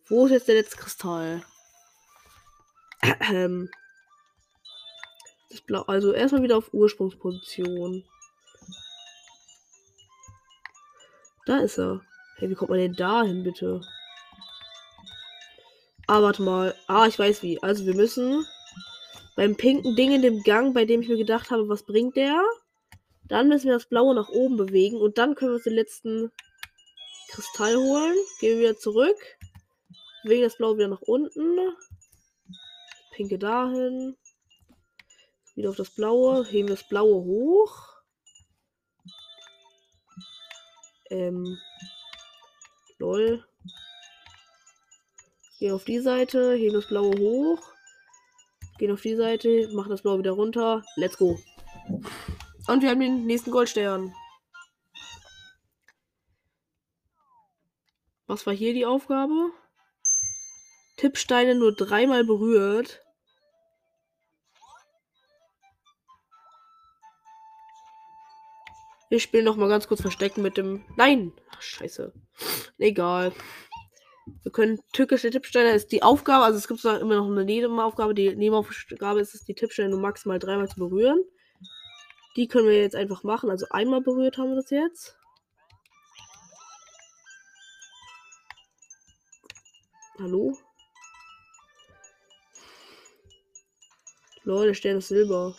Wo 0.07 0.25
ist 0.25 0.31
jetzt 0.33 0.47
der 0.49 0.55
letzte 0.55 0.75
Kristall? 0.77 1.43
Das 5.49 5.61
Blau. 5.65 5.83
Also 5.83 6.11
erstmal 6.11 6.43
wieder 6.43 6.57
auf 6.57 6.73
Ursprungsposition. 6.73 8.03
Da 11.45 11.59
ist 11.59 11.77
er. 11.79 12.01
Hey, 12.35 12.49
wie 12.49 12.55
kommt 12.55 12.71
man 12.71 12.79
denn 12.79 12.95
da 12.95 13.23
hin, 13.23 13.43
bitte? 13.43 13.79
Ah, 16.07 16.21
warte 16.21 16.41
mal. 16.41 16.75
Ah, 16.87 17.07
ich 17.07 17.17
weiß 17.17 17.43
wie. 17.43 17.63
Also 17.63 17.85
wir 17.85 17.95
müssen 17.95 18.45
beim 19.37 19.55
pinken 19.55 19.95
Ding 19.95 20.11
in 20.11 20.21
dem 20.21 20.43
Gang, 20.43 20.73
bei 20.73 20.83
dem 20.83 21.01
ich 21.01 21.07
mir 21.07 21.17
gedacht 21.17 21.49
habe, 21.49 21.69
was 21.69 21.83
bringt 21.83 22.17
der? 22.17 22.43
Dann 23.23 23.47
müssen 23.47 23.67
wir 23.67 23.73
das 23.73 23.85
Blaue 23.85 24.13
nach 24.13 24.27
oben 24.27 24.57
bewegen 24.57 24.97
und 24.97 25.17
dann 25.17 25.35
können 25.35 25.51
wir 25.51 25.55
uns 25.55 25.63
den 25.63 25.73
letzten 25.73 26.31
Kristall 27.35 27.75
holen. 27.75 28.15
Gehen 28.39 28.59
wir 28.59 28.77
zurück. 28.77 29.17
Bewegen 30.23 30.43
das 30.43 30.55
Blaue 30.55 30.77
wieder 30.77 30.87
nach 30.87 31.01
unten. 31.01 31.75
Pinke 33.11 33.37
dahin. 33.37 34.15
Wieder 35.53 35.69
auf 35.69 35.75
das 35.75 35.89
Blaue. 35.89 36.45
Heben 36.45 36.69
das 36.69 36.87
Blaue 36.87 37.25
hoch. 37.25 37.89
Ähm. 41.09 41.57
Lol. 42.99 43.45
Gehen 45.59 45.73
auf 45.73 45.83
die 45.83 45.99
Seite, 45.99 46.53
heben 46.53 46.75
das 46.75 46.87
Blaue 46.87 47.17
hoch. 47.19 47.61
Gehen 48.77 48.91
auf 48.91 49.01
die 49.01 49.15
Seite, 49.15 49.69
machen 49.73 49.89
das 49.89 50.01
Blaue 50.01 50.19
wieder 50.19 50.31
runter. 50.31 50.83
Let's 50.95 51.17
go. 51.17 51.37
Und 52.67 52.81
wir 52.81 52.89
haben 52.89 52.99
den 53.01 53.25
nächsten 53.25 53.51
Goldstern. 53.51 54.13
Was 58.27 58.45
war 58.45 58.53
hier 58.53 58.73
die 58.73 58.85
Aufgabe? 58.85 59.51
Tippsteine 60.97 61.55
nur 61.55 61.75
dreimal 61.75 62.23
berührt. 62.23 63.01
Wir 69.09 69.19
spielen 69.19 69.45
noch 69.45 69.55
mal 69.55 69.69
ganz 69.69 69.87
kurz 69.87 70.01
Verstecken 70.01 70.41
mit 70.41 70.57
dem. 70.57 70.83
Nein! 70.95 71.31
Ach, 71.51 71.61
scheiße. 71.61 72.11
Egal. 72.79 73.31
Wir 74.41 74.51
können 74.51 74.79
türkische 74.91 75.29
Tippsteine 75.29 75.71
ist 75.73 75.91
die 75.91 76.01
Aufgabe, 76.01 76.45
also 76.45 76.57
es 76.57 76.67
gibt 76.67 76.79
zwar 76.79 76.99
immer 76.99 77.15
noch 77.15 77.27
eine 77.27 77.45
Nebenaufgabe. 77.45 78.15
Die 78.15 78.35
Nebenaufgabe 78.35 79.19
ist 79.19 79.35
es, 79.35 79.45
die 79.45 79.53
Tippsteine 79.53 79.89
nur 79.89 79.99
maximal 79.99 80.39
dreimal 80.39 80.67
zu 80.67 80.79
berühren. 80.79 81.23
Die 82.35 82.47
können 82.47 82.67
wir 82.67 82.81
jetzt 82.81 82.95
einfach 82.95 83.23
machen. 83.23 83.51
Also 83.51 83.67
einmal 83.69 84.01
berührt 84.01 84.39
haben 84.39 84.49
wir 84.49 84.55
das 84.55 84.71
jetzt. 84.71 85.15
Hallo? 90.17 90.57
Leute, 94.43 94.73
Stern 94.73 94.99
ist 94.99 95.09
Silber. 95.09 95.57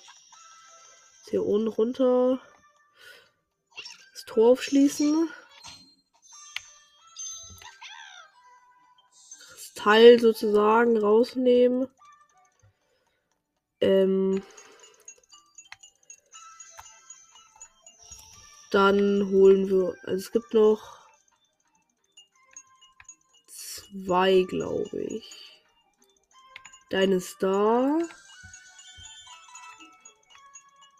Jetzt 1.18 1.30
hier 1.30 1.44
unten 1.44 1.68
runter. 1.68 2.40
Das 4.12 4.24
Tor 4.24 4.52
aufschließen. 4.52 5.28
Teil 9.74 10.18
sozusagen 10.18 10.96
rausnehmen. 10.96 11.88
Ähm, 13.82 14.42
dann 18.70 19.28
holen 19.30 19.68
wir. 19.68 19.94
Also 20.04 20.24
es 20.24 20.32
gibt 20.32 20.54
noch 20.54 20.95
zwei, 24.04 24.44
glaube 24.48 25.02
ich. 25.02 25.62
Deine 26.90 27.20
Star. 27.20 28.00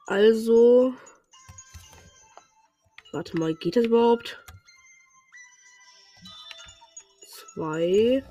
Also. 0.07 0.95
Warte 3.13 3.39
mal, 3.39 3.55
geht 3.55 3.77
das 3.77 3.87
überhaupt? 3.87 4.43
Zwei 7.55 8.25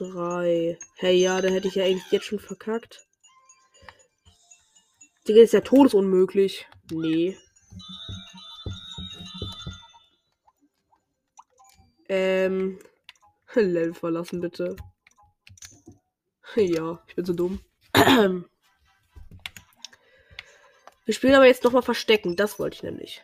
drei. 0.00 0.78
Hey, 0.96 1.16
ja, 1.16 1.40
da 1.40 1.48
hätte 1.48 1.68
ich 1.68 1.74
ja 1.74 1.84
eigentlich 1.84 2.10
jetzt 2.10 2.26
schon 2.26 2.38
verkackt. 2.40 3.06
Digga, 5.28 5.42
ist 5.42 5.52
ja 5.52 5.60
todesunmöglich. 5.60 6.66
Nee. 6.90 7.36
Ähm. 12.10 12.78
Level 13.54 13.94
verlassen, 13.94 14.40
bitte. 14.40 14.74
Ja, 16.56 17.00
ich 17.06 17.14
bin 17.14 17.24
so 17.24 17.32
dumm. 17.32 17.60
Wir 21.04 21.14
spielen 21.14 21.34
aber 21.36 21.46
jetzt 21.46 21.62
nochmal 21.62 21.82
Verstecken. 21.82 22.34
Das 22.34 22.58
wollte 22.58 22.74
ich 22.76 22.82
nämlich. 22.82 23.22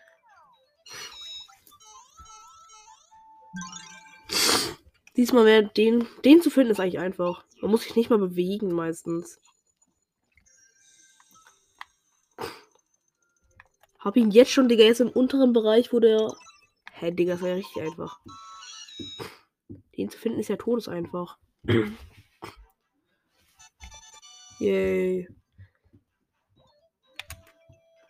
Diesmal 5.17 5.45
wäre 5.47 5.67
den, 5.67 6.07
den 6.25 6.41
zu 6.43 6.51
finden, 6.51 6.71
ist 6.71 6.79
eigentlich 6.81 7.01
einfach. 7.01 7.45
Man 7.61 7.73
muss 7.73 7.83
sich 7.83 7.97
nicht 7.97 8.11
mal 8.11 8.19
bewegen 8.19 8.73
meistens. 8.73 9.41
Hab 13.99 14.17
ihn 14.17 14.31
jetzt 14.31 14.53
schon, 14.53 14.69
Digga, 14.69 14.85
jetzt 14.85 15.01
im 15.01 15.11
unteren 15.11 15.53
Bereich, 15.53 15.93
wo 15.93 15.99
der. 15.99 16.33
Hä, 16.93 17.11
Digga, 17.11 17.41
war 17.41 17.49
ja 17.49 17.55
richtig 17.57 17.83
einfach. 17.83 18.21
Den 19.97 20.11
zu 20.11 20.19
finden 20.19 20.41
ist 20.41 20.49
ja 20.49 20.57
todeseinfach. 20.57 21.39
Yay. 24.59 25.29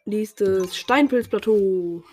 Nächstes 0.05 0.77
Steinpilzplateau. 0.77 2.05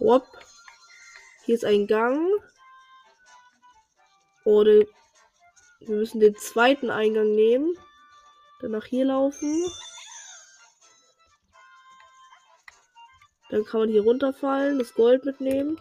Hopp. 0.00 0.26
Hier 1.46 1.54
ist 1.54 1.64
ein 1.64 1.86
Gang. 1.86 2.28
Oder 4.44 4.84
wir 5.80 5.96
müssen 5.96 6.20
den 6.20 6.36
zweiten 6.36 6.90
Eingang 6.90 7.34
nehmen. 7.34 7.76
Danach 8.60 8.84
hier 8.84 9.06
laufen. 9.06 9.64
Dann 13.50 13.64
kann 13.64 13.80
man 13.80 13.88
hier 13.90 14.02
runterfallen, 14.02 14.78
das 14.78 14.94
Gold 14.94 15.24
mitnehmen. 15.24 15.80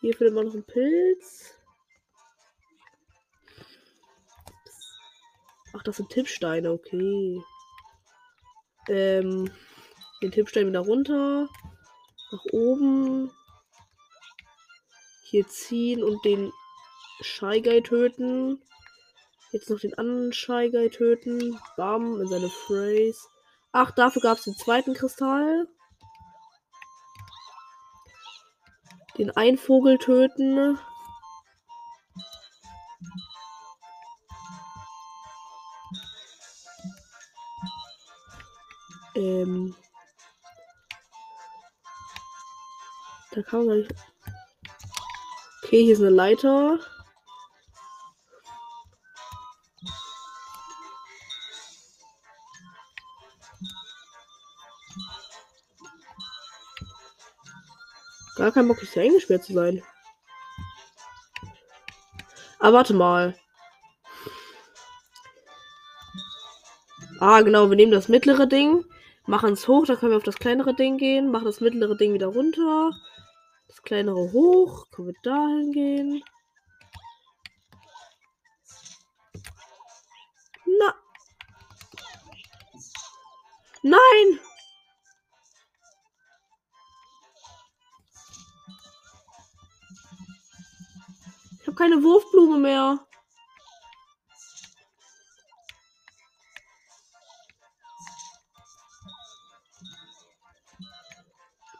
Hier 0.00 0.14
findet 0.14 0.34
man 0.34 0.46
noch 0.46 0.54
einen 0.54 0.64
Pilz. 0.64 1.54
Ach, 5.74 5.82
das 5.82 5.96
sind 5.96 6.10
Tippsteine, 6.10 6.70
okay. 6.70 7.42
Ähm, 8.88 9.50
den 10.22 10.30
Tippstein 10.30 10.68
wieder 10.68 10.80
runter 10.80 11.48
nach 12.30 12.44
oben. 12.52 13.30
Hier 15.28 15.48
ziehen 15.48 16.04
und 16.04 16.24
den 16.24 16.52
Shy 17.20 17.60
Guy 17.60 17.82
töten. 17.82 18.62
Jetzt 19.50 19.68
noch 19.68 19.80
den 19.80 19.98
anderen 19.98 20.32
Shy 20.32 20.70
Guy 20.70 20.88
töten. 20.88 21.58
Bam, 21.76 22.20
in 22.20 22.28
seine 22.28 22.48
Phrase. 22.48 23.18
Ach, 23.72 23.90
dafür 23.90 24.22
gab 24.22 24.38
es 24.38 24.44
den 24.44 24.54
zweiten 24.54 24.94
Kristall. 24.94 25.66
Den 29.18 29.30
einen 29.32 29.58
Vogel 29.58 29.98
töten. 29.98 30.78
Ähm. 39.16 39.74
Da 43.32 43.42
kann 43.42 43.66
man 43.66 43.68
gar 43.68 43.76
nicht. 43.76 44.15
Okay, 45.66 45.82
hier 45.82 45.94
ist 45.94 46.00
eine 46.00 46.10
Leiter. 46.10 46.78
Gar 58.36 58.52
kein 58.52 58.68
Bock, 58.68 58.78
hier 58.78 59.02
eingesperrt 59.02 59.42
zu 59.42 59.54
sein. 59.54 59.82
Aber 62.60 62.76
warte 62.76 62.94
mal. 62.94 63.36
Ah, 67.18 67.40
genau, 67.40 67.68
wir 67.68 67.76
nehmen 67.76 67.90
das 67.90 68.06
mittlere 68.06 68.46
Ding, 68.46 68.84
machen 69.24 69.54
es 69.54 69.66
hoch, 69.66 69.84
dann 69.84 69.98
können 69.98 70.12
wir 70.12 70.18
auf 70.18 70.22
das 70.22 70.36
kleinere 70.36 70.74
Ding 70.74 70.96
gehen, 70.96 71.32
machen 71.32 71.46
das 71.46 71.60
mittlere 71.60 71.96
Ding 71.96 72.14
wieder 72.14 72.28
runter, 72.28 72.92
kleinere 73.86 74.32
hoch. 74.32 74.90
Können 74.90 75.08
wir 75.08 75.14
dahin 75.22 75.72
gehen? 75.72 76.24
Na. 80.78 80.94
Nein! 83.82 84.40
Ich 91.60 91.66
habe 91.68 91.76
keine 91.76 92.02
Wurfblume 92.02 92.58
mehr. 92.58 93.06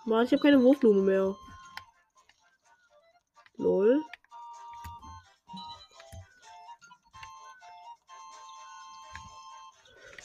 Mann, 0.05 0.25
ich 0.25 0.31
habe 0.31 0.42
keine 0.42 0.62
Wurfblume 0.62 1.03
mehr. 1.03 1.37
Lol. 3.67 4.01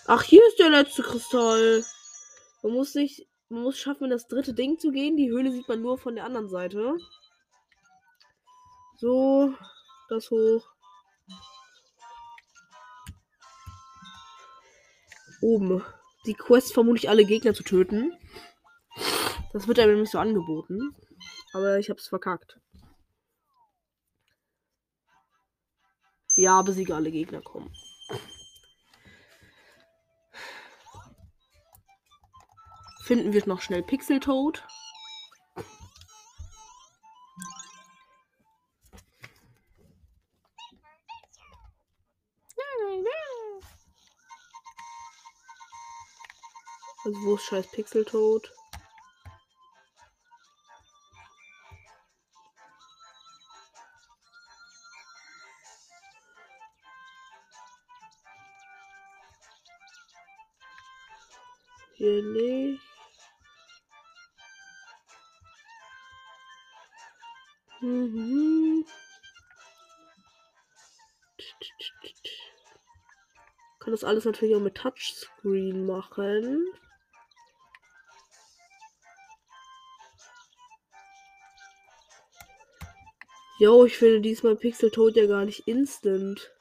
Ach, 0.05 0.21
hier 0.21 0.45
ist 0.47 0.59
der 0.59 0.69
letzte 0.69 1.01
Kristall. 1.01 1.83
Man 2.61 2.73
muss 2.73 2.93
sich, 2.93 3.27
man 3.49 3.63
muss 3.63 3.79
schaffen, 3.79 4.03
in 4.03 4.09
das 4.11 4.27
dritte 4.27 4.53
Ding 4.53 4.77
zu 4.77 4.91
gehen. 4.91 5.17
Die 5.17 5.31
Höhle 5.31 5.51
sieht 5.51 5.67
man 5.67 5.81
nur 5.81 5.97
von 5.97 6.13
der 6.13 6.25
anderen 6.25 6.49
Seite. 6.49 6.97
So, 8.97 9.55
das 10.09 10.29
hoch. 10.29 10.63
Oben. 15.41 15.83
Die 16.27 16.35
Quest 16.35 16.75
vermutlich 16.75 17.09
alle 17.09 17.25
Gegner 17.25 17.55
zu 17.55 17.63
töten. 17.63 18.13
Das 19.51 19.67
wird 19.67 19.79
einem 19.79 19.93
nämlich 19.93 20.11
so 20.11 20.19
angeboten. 20.19 20.95
Aber 21.53 21.79
ich 21.79 21.89
hab's 21.89 22.07
verkackt. 22.07 22.59
Ja, 26.33 26.61
besiege 26.61 26.95
alle 26.95 27.11
Gegner 27.11 27.41
kommen. 27.41 27.71
Finden 33.03 33.33
wir 33.33 33.45
noch 33.45 33.61
schnell 33.61 33.83
Pixeltoad. 33.83 34.63
Also 47.03 47.19
wo 47.23 47.35
ist 47.35 47.43
scheiß 47.43 47.71
Pixeltoad? 47.71 48.47
Hier 48.47 48.60
das 74.01 74.09
alles 74.09 74.25
natürlich 74.25 74.55
auch 74.55 74.59
mit 74.59 74.75
Touchscreen 74.75 75.85
machen. 75.85 76.65
Jo, 83.59 83.85
ich 83.85 83.97
finde 83.97 84.21
diesmal 84.21 84.55
Pixel 84.55 84.89
Tod 84.89 85.15
ja 85.15 85.27
gar 85.27 85.45
nicht 85.45 85.67
instant. 85.67 86.51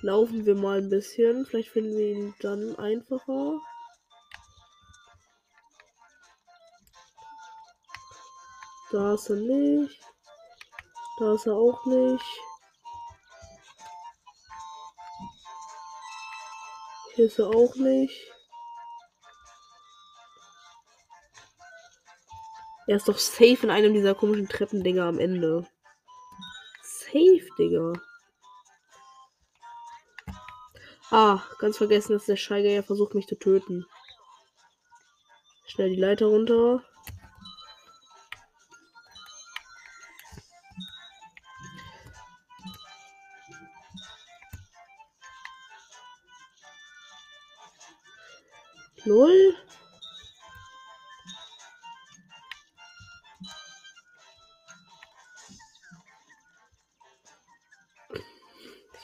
Laufen 0.00 0.46
wir 0.46 0.54
mal 0.54 0.78
ein 0.78 0.88
bisschen. 0.88 1.44
Vielleicht 1.46 1.70
finden 1.70 1.96
wir 1.96 2.12
ihn 2.12 2.34
dann 2.40 2.76
einfacher. 2.76 3.58
Da 8.92 9.14
ist 9.14 9.28
er 9.28 9.36
nicht. 9.36 10.00
Da 11.18 11.34
ist 11.34 11.46
er 11.46 11.54
auch 11.54 11.84
nicht. 11.86 12.51
Hier 17.14 17.26
ist 17.26 17.38
er 17.38 17.48
auch 17.48 17.74
nicht. 17.76 18.32
Er 22.86 22.96
ist 22.96 23.08
doch 23.08 23.18
safe 23.18 23.58
in 23.62 23.70
einem 23.70 23.92
dieser 23.92 24.14
komischen 24.14 24.48
Treppendinger 24.48 25.04
am 25.04 25.18
Ende. 25.18 25.66
Safe, 26.82 27.46
Digga. 27.58 27.92
Ah, 31.10 31.42
ganz 31.58 31.76
vergessen, 31.76 32.14
dass 32.14 32.24
der 32.24 32.36
Scheiger 32.36 32.70
ja 32.70 32.82
versucht, 32.82 33.14
mich 33.14 33.26
zu 33.26 33.38
töten. 33.38 33.86
Schnell 35.66 35.90
die 35.90 36.00
Leiter 36.00 36.26
runter. 36.26 36.82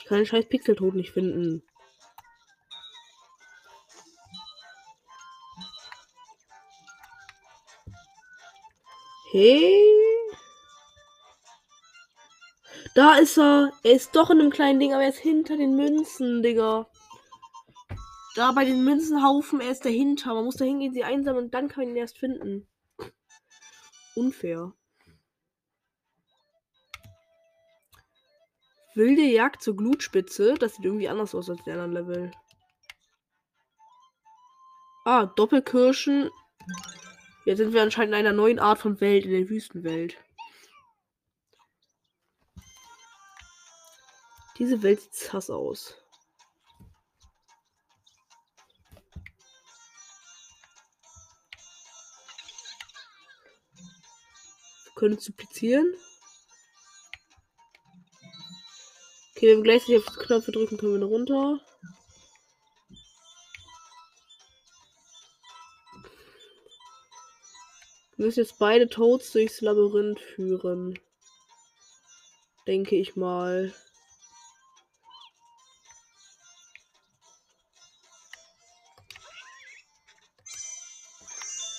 Kann 0.09 0.17
den 0.17 0.25
scheiß 0.25 0.49
Pixeltod 0.49 0.95
nicht 0.95 1.11
finden. 1.11 1.61
Hey. 9.31 9.85
Da 12.95 13.17
ist 13.17 13.37
er. 13.37 13.71
Er 13.83 13.91
ist 13.91 14.15
doch 14.15 14.31
in 14.31 14.39
einem 14.39 14.49
kleinen 14.49 14.79
Ding, 14.79 14.93
aber 14.95 15.03
er 15.03 15.09
ist 15.09 15.19
hinter 15.19 15.55
den 15.57 15.75
Münzen, 15.75 16.41
Digga. 16.41 16.89
Da 18.35 18.51
bei 18.51 18.65
den 18.65 18.83
Münzenhaufen, 18.83 19.61
er 19.61 19.69
ist 19.69 19.85
dahinter. 19.85 20.33
Man 20.33 20.45
muss 20.45 20.55
da 20.55 20.65
hingehen, 20.65 20.91
sie 20.91 21.03
einsammeln 21.03 21.45
und 21.45 21.53
dann 21.53 21.67
kann 21.67 21.83
man 21.83 21.91
ihn 21.91 21.97
erst 21.97 22.17
finden. 22.17 22.67
Unfair. 24.15 24.73
Wilde 28.99 29.21
Jagd 29.21 29.63
zur 29.63 29.77
Glutspitze. 29.77 30.55
Das 30.55 30.75
sieht 30.75 30.83
irgendwie 30.83 31.07
anders 31.07 31.33
aus 31.33 31.49
als 31.49 31.63
die 31.63 31.71
anderen 31.71 31.93
Level. 31.93 32.31
Ah, 35.05 35.25
Doppelkirschen. 35.25 36.29
Jetzt 37.45 37.59
sind 37.59 37.71
wir 37.71 37.81
anscheinend 37.81 38.13
in 38.13 38.19
einer 38.19 38.33
neuen 38.33 38.59
Art 38.59 38.79
von 38.79 38.99
Welt, 38.99 39.23
in 39.23 39.31
der 39.31 39.47
Wüstenwelt. 39.47 40.17
Diese 44.57 44.83
Welt 44.83 44.99
sieht 44.99 45.13
sass 45.13 45.49
aus. 45.49 45.95
Wir 54.83 54.93
können 54.95 55.15
duplizieren. 55.15 55.95
Okay, 59.39 59.51
wenn 59.51 59.59
wir 59.59 59.63
gleichzeitig 59.63 60.05
auf 60.05 60.13
die 60.13 60.19
Knöpfe 60.19 60.51
drücken, 60.51 60.77
können 60.77 60.99
wir 60.99 61.07
runter. 61.07 61.61
Wir 68.17 68.25
müssen 68.25 68.41
jetzt 68.41 68.59
beide 68.59 68.89
Toads 68.89 69.31
durchs 69.31 69.61
Labyrinth 69.61 70.19
führen. 70.19 70.99
Denke 72.67 72.97
ich 72.97 73.15
mal. 73.15 73.73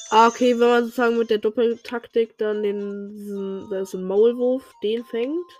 Ah, 0.09 0.29
okay, 0.29 0.59
wenn 0.59 0.67
man 0.67 0.85
sozusagen 0.85 1.19
mit 1.19 1.29
der 1.29 1.37
Doppeltaktik 1.37 2.39
dann 2.39 2.63
den, 2.63 3.71
ist 3.71 3.93
ein 3.93 4.05
Maulwurf, 4.05 4.73
den 4.83 5.05
fängt. 5.05 5.53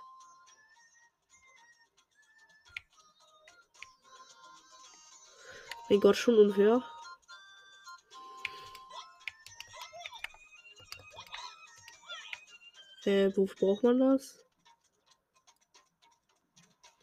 Mein 5.91 5.99
Gott, 5.99 6.15
schon 6.15 6.37
unfair. 6.37 6.81
Äh, 13.03 13.35
wofür 13.35 13.57
braucht 13.59 13.83
man 13.83 13.99
das? 13.99 14.37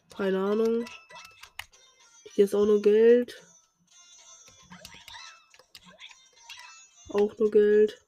Keine 0.09 0.39
Ahnung. 0.39 0.85
Hier 2.33 2.45
ist 2.45 2.55
auch 2.55 2.65
nur 2.65 2.81
Geld. 2.81 3.39
Auch 7.09 7.37
nur 7.37 7.51
Geld. 7.51 8.03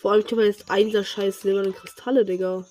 Vor 0.00 0.12
allem, 0.12 0.24
ich 0.24 0.30
habe 0.30 0.46
jetzt 0.46 0.70
ein 0.70 0.86
dieser 0.86 1.02
scheiß 1.02 1.40
silbernen 1.40 1.74
Kristalle, 1.74 2.24
Digga. 2.24 2.64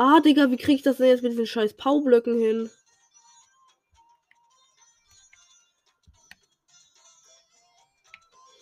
Ah, 0.00 0.20
Digga, 0.20 0.50
wie 0.52 0.56
krieg 0.56 0.76
ich 0.76 0.82
das 0.82 0.98
denn 0.98 1.08
jetzt 1.08 1.22
mit 1.24 1.32
diesen 1.32 1.46
scheiß 1.46 1.76
Paublöcken 1.76 2.38
hin? 2.38 2.70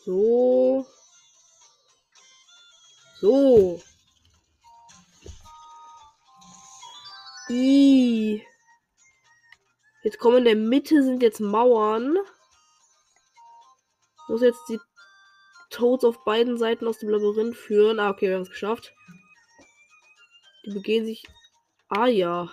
So. 0.06 0.86
So. 3.20 3.82
I. 7.50 8.42
Jetzt 10.04 10.18
kommen 10.18 10.38
in 10.38 10.44
der 10.44 10.56
Mitte 10.56 11.02
sind 11.02 11.22
jetzt 11.22 11.40
Mauern. 11.40 12.16
Muss 14.28 14.40
jetzt 14.40 14.62
die 14.70 14.80
Toads 15.68 16.04
auf 16.04 16.24
beiden 16.24 16.56
Seiten 16.56 16.86
aus 16.86 16.98
dem 16.98 17.10
Labyrinth 17.10 17.56
führen. 17.56 18.00
Ah, 18.00 18.08
okay, 18.08 18.28
wir 18.28 18.36
haben 18.36 18.42
es 18.42 18.48
geschafft. 18.48 18.94
Die 20.66 20.72
begehen 20.72 21.06
sich. 21.06 21.22
Ah 21.88 22.06
ja. 22.06 22.50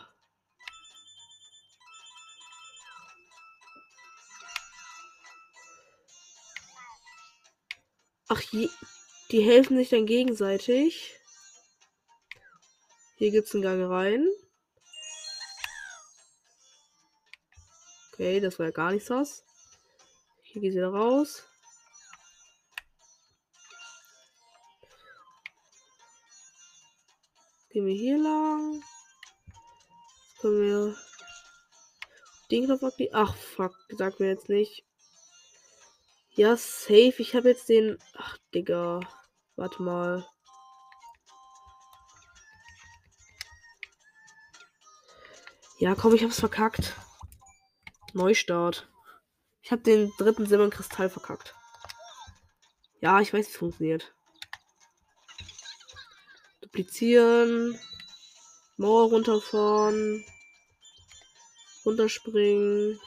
Ach, 8.28 8.41
je, 8.52 8.69
die 9.32 9.41
helfen 9.41 9.78
sich 9.78 9.89
dann 9.89 10.06
gegenseitig. 10.06 11.19
Hier 13.17 13.32
gibt 13.32 13.47
es 13.47 13.56
einen 13.56 13.63
Gang 13.63 13.89
rein. 13.89 14.28
Okay, 18.12 18.39
das 18.39 18.60
war 18.60 18.67
ja 18.67 18.71
gar 18.71 18.91
nichts 18.91 19.10
was. 19.10 19.43
Hier 20.43 20.62
geht 20.62 20.73
sie 20.73 20.78
wieder 20.78 20.89
raus. 20.89 21.47
Gehen 27.74 27.88
wir 27.88 27.96
hier 27.96 28.20
lang. 28.20 28.84
Jetzt 29.46 30.42
können 30.42 30.62
wir 30.62 30.96
den 32.52 32.66
Knopf 32.66 32.84
aktivieren. 32.84 33.16
Ach, 33.16 33.36
fuck, 33.36 33.76
sag 33.90 34.20
mir 34.20 34.28
jetzt 34.28 34.48
nicht. 34.48 34.86
Ja, 36.36 36.56
safe. 36.56 37.16
Ich 37.18 37.36
habe 37.36 37.50
jetzt 37.50 37.70
den. 37.70 37.98
Ach, 38.16 38.38
Digga. 38.54 39.00
Warte 39.56 39.82
mal. 39.82 40.24
Ja, 45.80 45.96
komm, 45.96 46.14
ich 46.14 46.24
hab's 46.24 46.40
verkackt. 46.40 46.96
Neustart. 48.14 48.88
Ich 49.64 49.72
habe 49.72 49.82
den 49.82 50.12
dritten 50.20 50.46
Silbernen 50.46 50.72
Kristall 50.72 51.10
verkackt. 51.10 51.56
Ja, 53.02 53.20
ich 53.20 53.34
weiß, 53.34 53.48
es 53.48 53.58
funktioniert. 53.58 54.14
Duplizieren. 56.74 57.80
Mauer 58.78 59.10
runterfahren. 59.10 60.26
Runterspringen. 61.86 63.00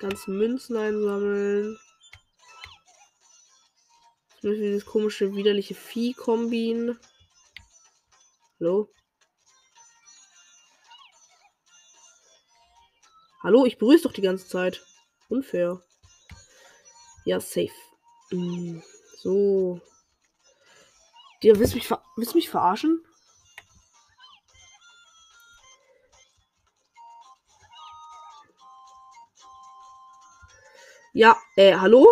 Ganze 0.00 0.30
Münzen 0.30 0.76
einsammeln. 0.76 1.78
Müssen 4.42 4.60
wir 4.60 4.72
dieses 4.72 4.84
komische, 4.84 5.34
widerliche 5.34 5.74
Vieh 5.74 6.12
kombinieren. 6.12 7.00
Hallo? 8.60 8.90
Hallo, 13.42 13.64
ich 13.64 13.78
berühre 13.78 14.02
doch 14.02 14.12
die 14.12 14.20
ganze 14.20 14.46
Zeit. 14.46 14.84
Unfair. 15.30 15.82
Ja, 17.24 17.40
safe. 17.40 17.72
Mm, 18.30 18.82
so. 19.16 19.80
Dir 21.42 21.58
willst 21.58 21.74
mich, 21.74 21.90
willst 22.16 22.34
mich 22.34 22.48
verarschen? 22.48 23.04
Ja, 31.12 31.36
äh, 31.56 31.76
hallo? 31.76 32.08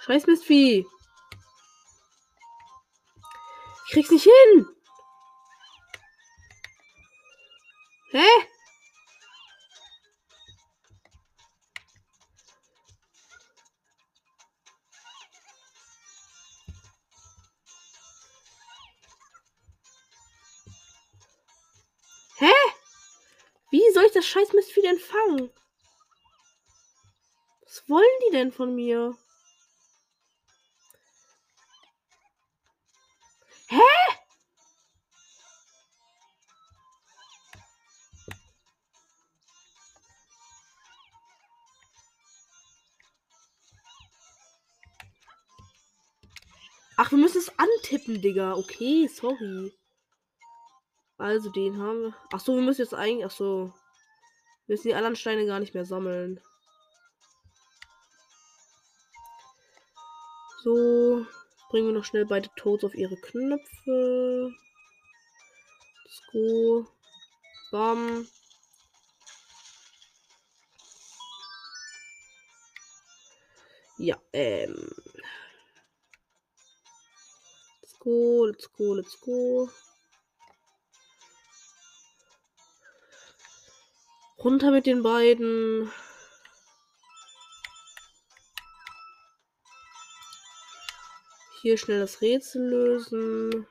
Scheiß 0.00 0.26
Mistvieh. 0.26 0.84
Ich 3.86 3.92
krieg's 3.92 4.10
nicht 4.10 4.24
hin. 4.24 4.66
Hä? 8.10 8.45
Das 24.26 24.32
scheiß 24.32 24.52
Mistvieh 24.54 24.82
denn 24.82 24.98
fangen? 24.98 25.50
Was 27.62 27.88
wollen 27.88 28.04
die 28.26 28.32
denn 28.32 28.52
von 28.52 28.74
mir? 28.74 29.16
Hä? 33.68 33.78
Ach, 46.98 47.10
wir 47.10 47.18
müssen 47.18 47.38
es 47.38 47.52
antippen, 47.58 48.22
Digga. 48.22 48.54
Okay, 48.54 49.06
sorry. 49.06 49.72
Also 51.18 51.50
den 51.50 51.78
haben 51.78 52.02
wir. 52.02 52.14
Ach 52.32 52.40
so, 52.40 52.54
wir 52.54 52.62
müssen 52.62 52.82
jetzt 52.82 52.94
eigentlich. 52.94 53.26
Ach 53.26 53.30
so. 53.30 53.72
Wir 54.66 54.74
müssen 54.74 54.88
die 54.88 54.94
anderen 54.94 55.16
Steine 55.16 55.46
gar 55.46 55.60
nicht 55.60 55.74
mehr 55.74 55.84
sammeln. 55.84 56.40
So, 60.64 61.24
bringen 61.70 61.86
wir 61.86 61.94
noch 61.94 62.04
schnell 62.04 62.26
beide 62.26 62.48
Toads 62.56 62.82
auf 62.82 62.94
ihre 62.96 63.16
Knöpfe. 63.16 64.52
Let's 66.04 66.22
go. 66.32 66.88
Bam. 67.70 68.26
Ja, 73.98 74.20
ähm. 74.32 74.90
Let's 77.82 77.98
go, 78.00 78.46
let's 78.46 78.72
go, 78.72 78.94
let's 78.94 79.20
go. 79.20 79.70
Runter 84.46 84.70
mit 84.70 84.86
den 84.86 85.02
beiden. 85.02 85.90
Hier 91.60 91.76
schnell 91.76 91.98
das 91.98 92.20
Rätsel 92.20 92.62
lösen. 92.62 93.66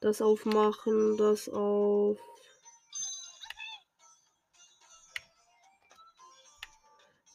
Das 0.00 0.20
aufmachen, 0.20 1.16
das 1.18 1.48
auf. 1.50 2.18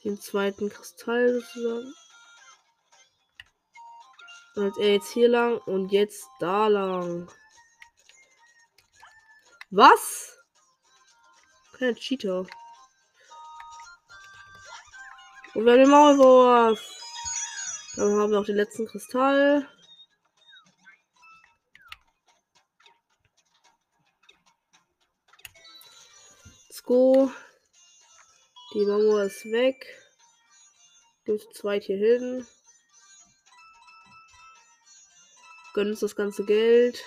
Den 0.04 0.20
zweiten 0.20 0.67
Kristall 0.67 1.39
sozusagen. 1.39 1.93
Und 4.56 4.78
er 4.78 4.96
jetzt 4.96 5.13
hier 5.13 5.30
lang 5.30 5.58
und 5.60 5.93
jetzt 5.93 6.28
da 6.41 6.67
lang. 6.67 7.32
Was? 9.70 10.37
Kein 11.77 11.95
Cheater. 11.95 12.47
Und 15.53 15.65
wir 15.65 15.75
den 15.75 15.89
Maulwurf. 15.89 16.79
Dann 17.95 18.19
haben 18.19 18.31
wir 18.31 18.39
auch 18.39 18.45
den 18.45 18.55
letzten 18.55 18.87
Kristall. 18.87 19.67
Let's 26.67 26.83
go. 26.83 27.31
Die 28.73 28.85
Mauer 28.85 29.23
ist 29.23 29.45
weg. 29.45 29.85
Gibt 31.25 31.55
zwei 31.55 31.79
hier 31.79 31.97
hin. 31.97 32.47
Gönnen 35.73 35.91
uns 35.91 35.99
das 35.99 36.15
ganze 36.15 36.43
Geld. 36.43 37.03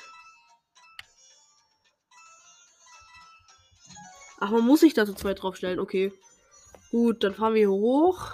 Ach, 4.41 4.51
man 4.51 4.67
muss 4.67 4.81
sich 4.81 4.95
da 4.95 5.07
zu 5.07 5.15
zweit 5.15 5.43
draufstellen. 5.43 5.79
Okay. 5.79 6.13
Gut, 6.91 7.23
dann 7.23 7.35
fahren 7.35 7.55
wir 7.55 7.61
hier 7.61 7.71
hoch. 7.71 8.33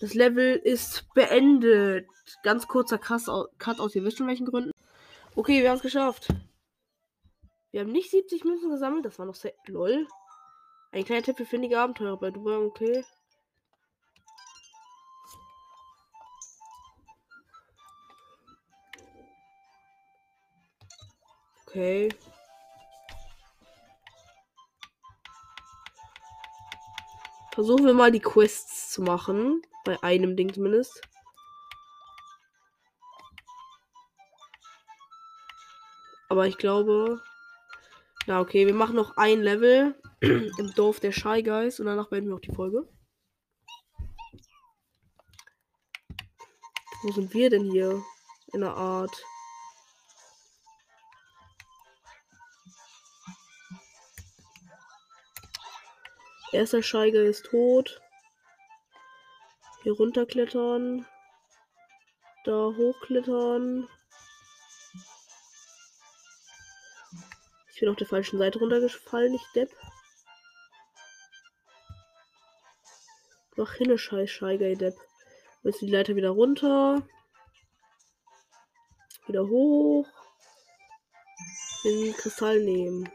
Das 0.00 0.14
Level 0.14 0.56
ist 0.56 1.06
beendet. 1.14 2.06
Ganz 2.42 2.68
kurzer 2.68 2.98
Cut 2.98 3.80
aus, 3.80 3.94
ihr 3.94 4.04
wisst 4.04 4.18
schon 4.18 4.26
welchen 4.26 4.46
Gründen. 4.46 4.72
Okay, 5.34 5.62
wir 5.62 5.70
haben 5.70 5.76
es 5.76 5.82
geschafft. 5.82 6.28
Wir 7.70 7.80
haben 7.80 7.92
nicht 7.92 8.10
70 8.10 8.44
Münzen 8.44 8.70
gesammelt, 8.70 9.04
das 9.04 9.18
war 9.18 9.26
noch 9.26 9.34
sehr. 9.34 9.54
LOL. 9.66 10.06
Ein 10.92 11.04
kleiner 11.04 11.22
Tipp 11.22 11.36
für 11.36 11.44
findige 11.44 11.80
Abenteurer 11.80 12.16
bei 12.16 12.30
Dubai, 12.30 12.56
okay. 12.56 13.04
Okay. 21.66 22.08
Versuchen 27.56 27.86
wir 27.86 27.94
mal 27.94 28.12
die 28.12 28.20
Quests 28.20 28.92
zu 28.92 29.00
machen. 29.00 29.62
Bei 29.86 30.02
einem 30.02 30.36
Ding 30.36 30.52
zumindest. 30.52 31.00
Aber 36.28 36.46
ich 36.46 36.58
glaube. 36.58 37.22
Na, 38.26 38.40
okay, 38.40 38.66
wir 38.66 38.74
machen 38.74 38.94
noch 38.94 39.16
ein 39.16 39.40
Level 39.40 39.98
im 40.20 40.74
Dorf 40.74 41.00
der 41.00 41.12
Shy 41.12 41.42
Guys 41.42 41.80
und 41.80 41.86
danach 41.86 42.10
beenden 42.10 42.28
wir 42.28 42.36
auch 42.36 42.40
die 42.40 42.54
Folge. 42.54 42.86
Wo 47.04 47.12
sind 47.12 47.32
wir 47.32 47.48
denn 47.48 47.70
hier? 47.70 48.02
In 48.52 48.60
der 48.60 48.74
Art. 48.74 49.16
Erster 56.56 56.80
Guy 56.80 57.28
ist 57.28 57.44
tot. 57.44 58.00
Hier 59.82 59.92
runterklettern. 59.92 61.04
Da 62.44 62.72
hochklettern. 62.74 63.86
Ich 67.74 67.80
bin 67.80 67.90
auf 67.90 67.96
der 67.96 68.06
falschen 68.06 68.38
Seite 68.38 68.58
runtergefallen, 68.58 69.34
ich 69.34 69.42
Depp. 69.54 69.70
Mach 73.56 73.74
hin, 73.74 73.98
scheiß 73.98 74.30
Scheigei 74.30 74.76
Depp. 74.76 74.96
Jetzt 75.62 75.82
die 75.82 75.90
Leiter 75.90 76.16
wieder 76.16 76.30
runter. 76.30 77.06
Wieder 79.26 79.46
hoch. 79.46 80.08
Den 81.84 82.14
Kristall 82.14 82.60
nehmen. 82.64 83.10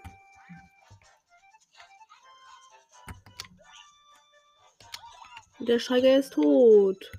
Der 5.68 5.78
Scheiger 5.78 6.18
ist 6.18 6.34
tot. 6.34 7.12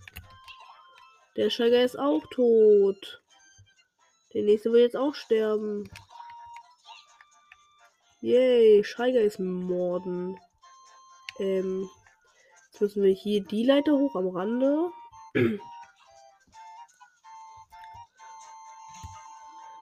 Der 1.37 1.49
Scheiger 1.49 1.85
ist 1.85 1.97
auch 1.97 2.27
tot. 2.33 3.23
Der 4.35 4.43
nächste 4.43 4.73
wird 4.73 4.83
jetzt 4.83 4.97
auch 4.97 5.15
sterben. 5.15 5.89
Yay, 8.21 8.83
Scheiger 8.83 9.21
ist 9.21 9.39
morden. 9.39 10.37
Ähm, 11.39 11.89
jetzt 12.67 12.81
müssen 12.81 13.05
wir 13.05 13.13
hier 13.13 13.45
die 13.45 13.65
Leiter 13.65 13.93
hoch 13.93 14.17
am 14.17 14.29
Rande. 14.29 14.91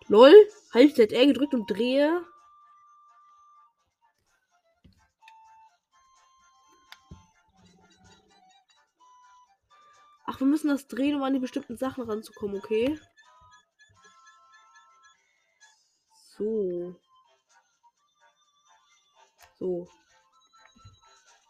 Lol, 0.08 0.34
halt 0.74 0.96
ZR 0.96 1.26
gedrückt 1.26 1.54
und 1.54 1.70
drehe. 1.70 2.26
Wir 10.40 10.46
müssen 10.46 10.68
das 10.68 10.88
drehen, 10.88 11.14
um 11.14 11.22
an 11.22 11.34
die 11.34 11.38
bestimmten 11.38 11.76
Sachen 11.76 12.04
ranzukommen, 12.04 12.56
okay? 12.56 12.98
So. 16.38 16.96
So. 19.58 19.86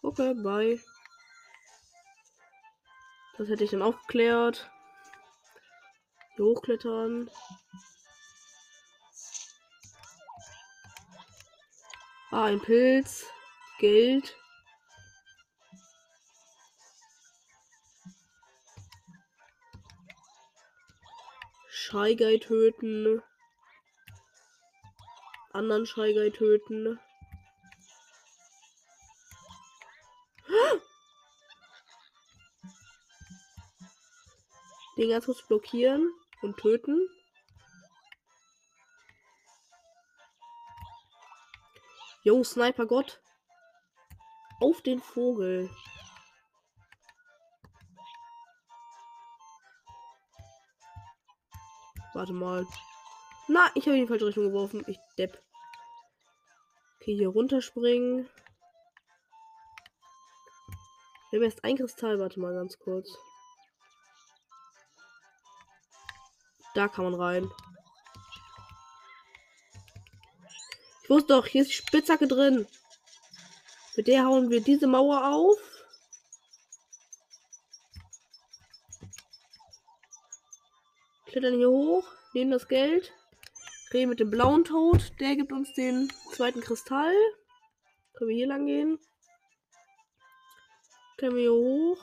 Okay, 0.02 0.34
bye. 0.34 0.80
Das 3.38 3.48
hätte 3.48 3.62
ich 3.62 3.70
dann 3.70 3.82
auch 3.82 3.98
geklärt. 4.00 4.68
Hier 6.34 6.44
hochklettern. 6.46 7.30
Ah, 12.32 12.44
ein 12.46 12.60
Pilz. 12.60 13.24
Geld. 13.78 14.36
Shy 21.90 22.14
Guy 22.14 22.38
töten. 22.38 23.20
Anderen 25.52 25.86
Shy 25.86 26.14
Guy 26.14 26.30
töten. 26.30 27.00
Den 34.96 35.20
kurz 35.20 35.42
blockieren 35.48 36.12
und 36.42 36.56
töten. 36.58 37.08
Yo, 42.22 42.44
Sniper 42.44 42.86
Gott. 42.86 43.20
Auf 44.60 44.80
den 44.82 45.00
Vogel. 45.00 45.68
Warte 52.20 52.34
mal. 52.34 52.66
Na, 53.48 53.70
ich 53.74 53.86
habe 53.86 53.96
in 53.96 54.02
die 54.02 54.06
falsche 54.06 54.26
Richtung 54.26 54.44
geworfen. 54.44 54.84
Ich 54.86 54.98
depp. 55.16 55.42
Okay, 56.96 57.16
hier 57.16 57.28
runterspringen. 57.28 58.28
Wir 61.30 61.38
haben 61.38 61.44
erst 61.44 61.64
ein 61.64 61.78
Kristall. 61.78 62.18
Warte 62.18 62.38
mal 62.38 62.52
ganz 62.52 62.78
kurz. 62.78 63.08
Da 66.74 66.88
kann 66.88 67.04
man 67.04 67.14
rein. 67.14 67.50
Ich 71.02 71.08
wusste 71.08 71.28
doch, 71.28 71.46
hier 71.46 71.62
ist 71.62 71.70
die 71.70 71.74
Spitzhacke 71.74 72.28
drin. 72.28 72.66
Mit 73.96 74.08
der 74.08 74.26
hauen 74.26 74.50
wir 74.50 74.60
diese 74.60 74.86
Mauer 74.86 75.24
auf. 75.24 75.69
Klettern 81.30 81.54
hier 81.54 81.70
hoch, 81.70 82.10
nehmen 82.34 82.50
das 82.50 82.66
Geld. 82.66 83.12
Reden 83.92 84.08
mit 84.08 84.18
dem 84.18 84.30
blauen 84.30 84.64
Tod. 84.64 85.12
Der 85.20 85.36
gibt 85.36 85.52
uns 85.52 85.72
den 85.74 86.12
zweiten 86.32 86.60
Kristall. 86.60 87.14
Können 88.14 88.30
wir 88.30 88.36
hier 88.36 88.48
lang 88.48 88.66
gehen? 88.66 88.98
Können 91.18 91.36
wir 91.36 91.42
hier 91.42 91.52
hoch? 91.52 92.02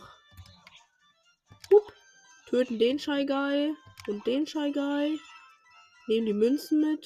Hup. 1.70 1.94
Töten 2.48 2.80
den 2.80 3.00
Shy 3.00 3.26
Guy 3.26 3.76
und 4.08 4.26
den 4.26 4.48
Shy 4.48 4.72
Guy. 4.72 5.20
Nehmen 6.08 6.26
die 6.26 6.34
Münzen 6.34 6.80
mit. 6.80 7.06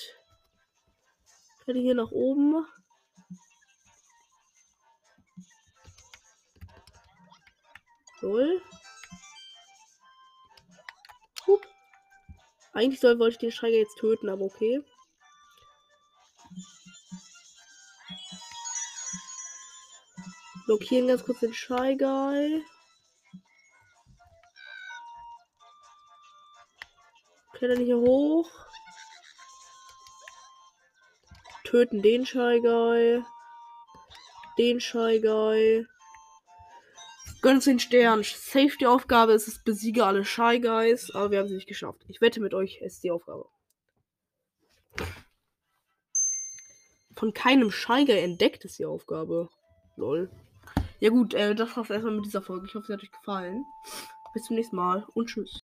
Kette 1.65 1.79
hier 1.79 1.95
nach 1.95 2.11
oben. 2.11 2.67
Soll. 8.19 8.61
Hup. 8.61 8.80
Eigentlich 12.73 12.99
soll, 12.99 13.19
wollte 13.19 13.33
ich 13.33 13.37
den 13.39 13.51
Guy 13.51 13.77
jetzt 13.77 13.97
töten, 13.97 14.29
aber 14.29 14.45
okay. 14.45 14.83
Blockieren 20.65 21.07
ganz 21.07 21.23
kurz 21.23 21.41
den 21.41 21.53
Shy. 21.53 21.97
Klettern 27.53 27.83
hier 27.83 27.97
hoch. 27.97 28.49
Töten 31.65 32.01
den 32.01 32.25
Shy. 32.25 33.21
Den 34.57 34.79
Shy. 34.79 35.85
Gönn 37.41 37.55
uns 37.55 37.65
den 37.65 37.79
Stern. 37.79 38.23
Safety-Aufgabe 38.23 39.33
ist 39.33 39.47
es, 39.47 39.63
besiege 39.63 40.05
alle 40.05 40.23
Shy 40.23 40.59
Guys. 40.59 41.11
Aber 41.11 41.31
wir 41.31 41.39
haben 41.39 41.47
sie 41.47 41.55
nicht 41.55 41.67
geschafft. 41.67 42.03
Ich 42.07 42.21
wette 42.21 42.39
mit 42.39 42.53
euch, 42.53 42.79
es 42.81 42.95
ist 42.95 43.03
die 43.03 43.11
Aufgabe. 43.11 43.45
Von 47.15 47.33
keinem 47.33 47.71
Shy 47.71 48.05
Guy 48.05 48.19
entdeckt 48.19 48.63
ist 48.65 48.77
die 48.79 48.85
Aufgabe. 48.85 49.49
Lol. 49.95 50.29
Ja 50.99 51.09
gut, 51.09 51.33
äh, 51.33 51.55
das 51.55 51.75
war's 51.75 51.89
erstmal 51.89 52.13
mit 52.13 52.25
dieser 52.25 52.41
Folge. 52.41 52.67
Ich 52.67 52.75
hoffe, 52.75 52.87
sie 52.87 52.93
hat 52.93 53.03
euch 53.03 53.11
gefallen. 53.11 53.65
Bis 54.33 54.43
zum 54.43 54.55
nächsten 54.55 54.75
Mal 54.75 55.05
und 55.13 55.27
tschüss. 55.27 55.61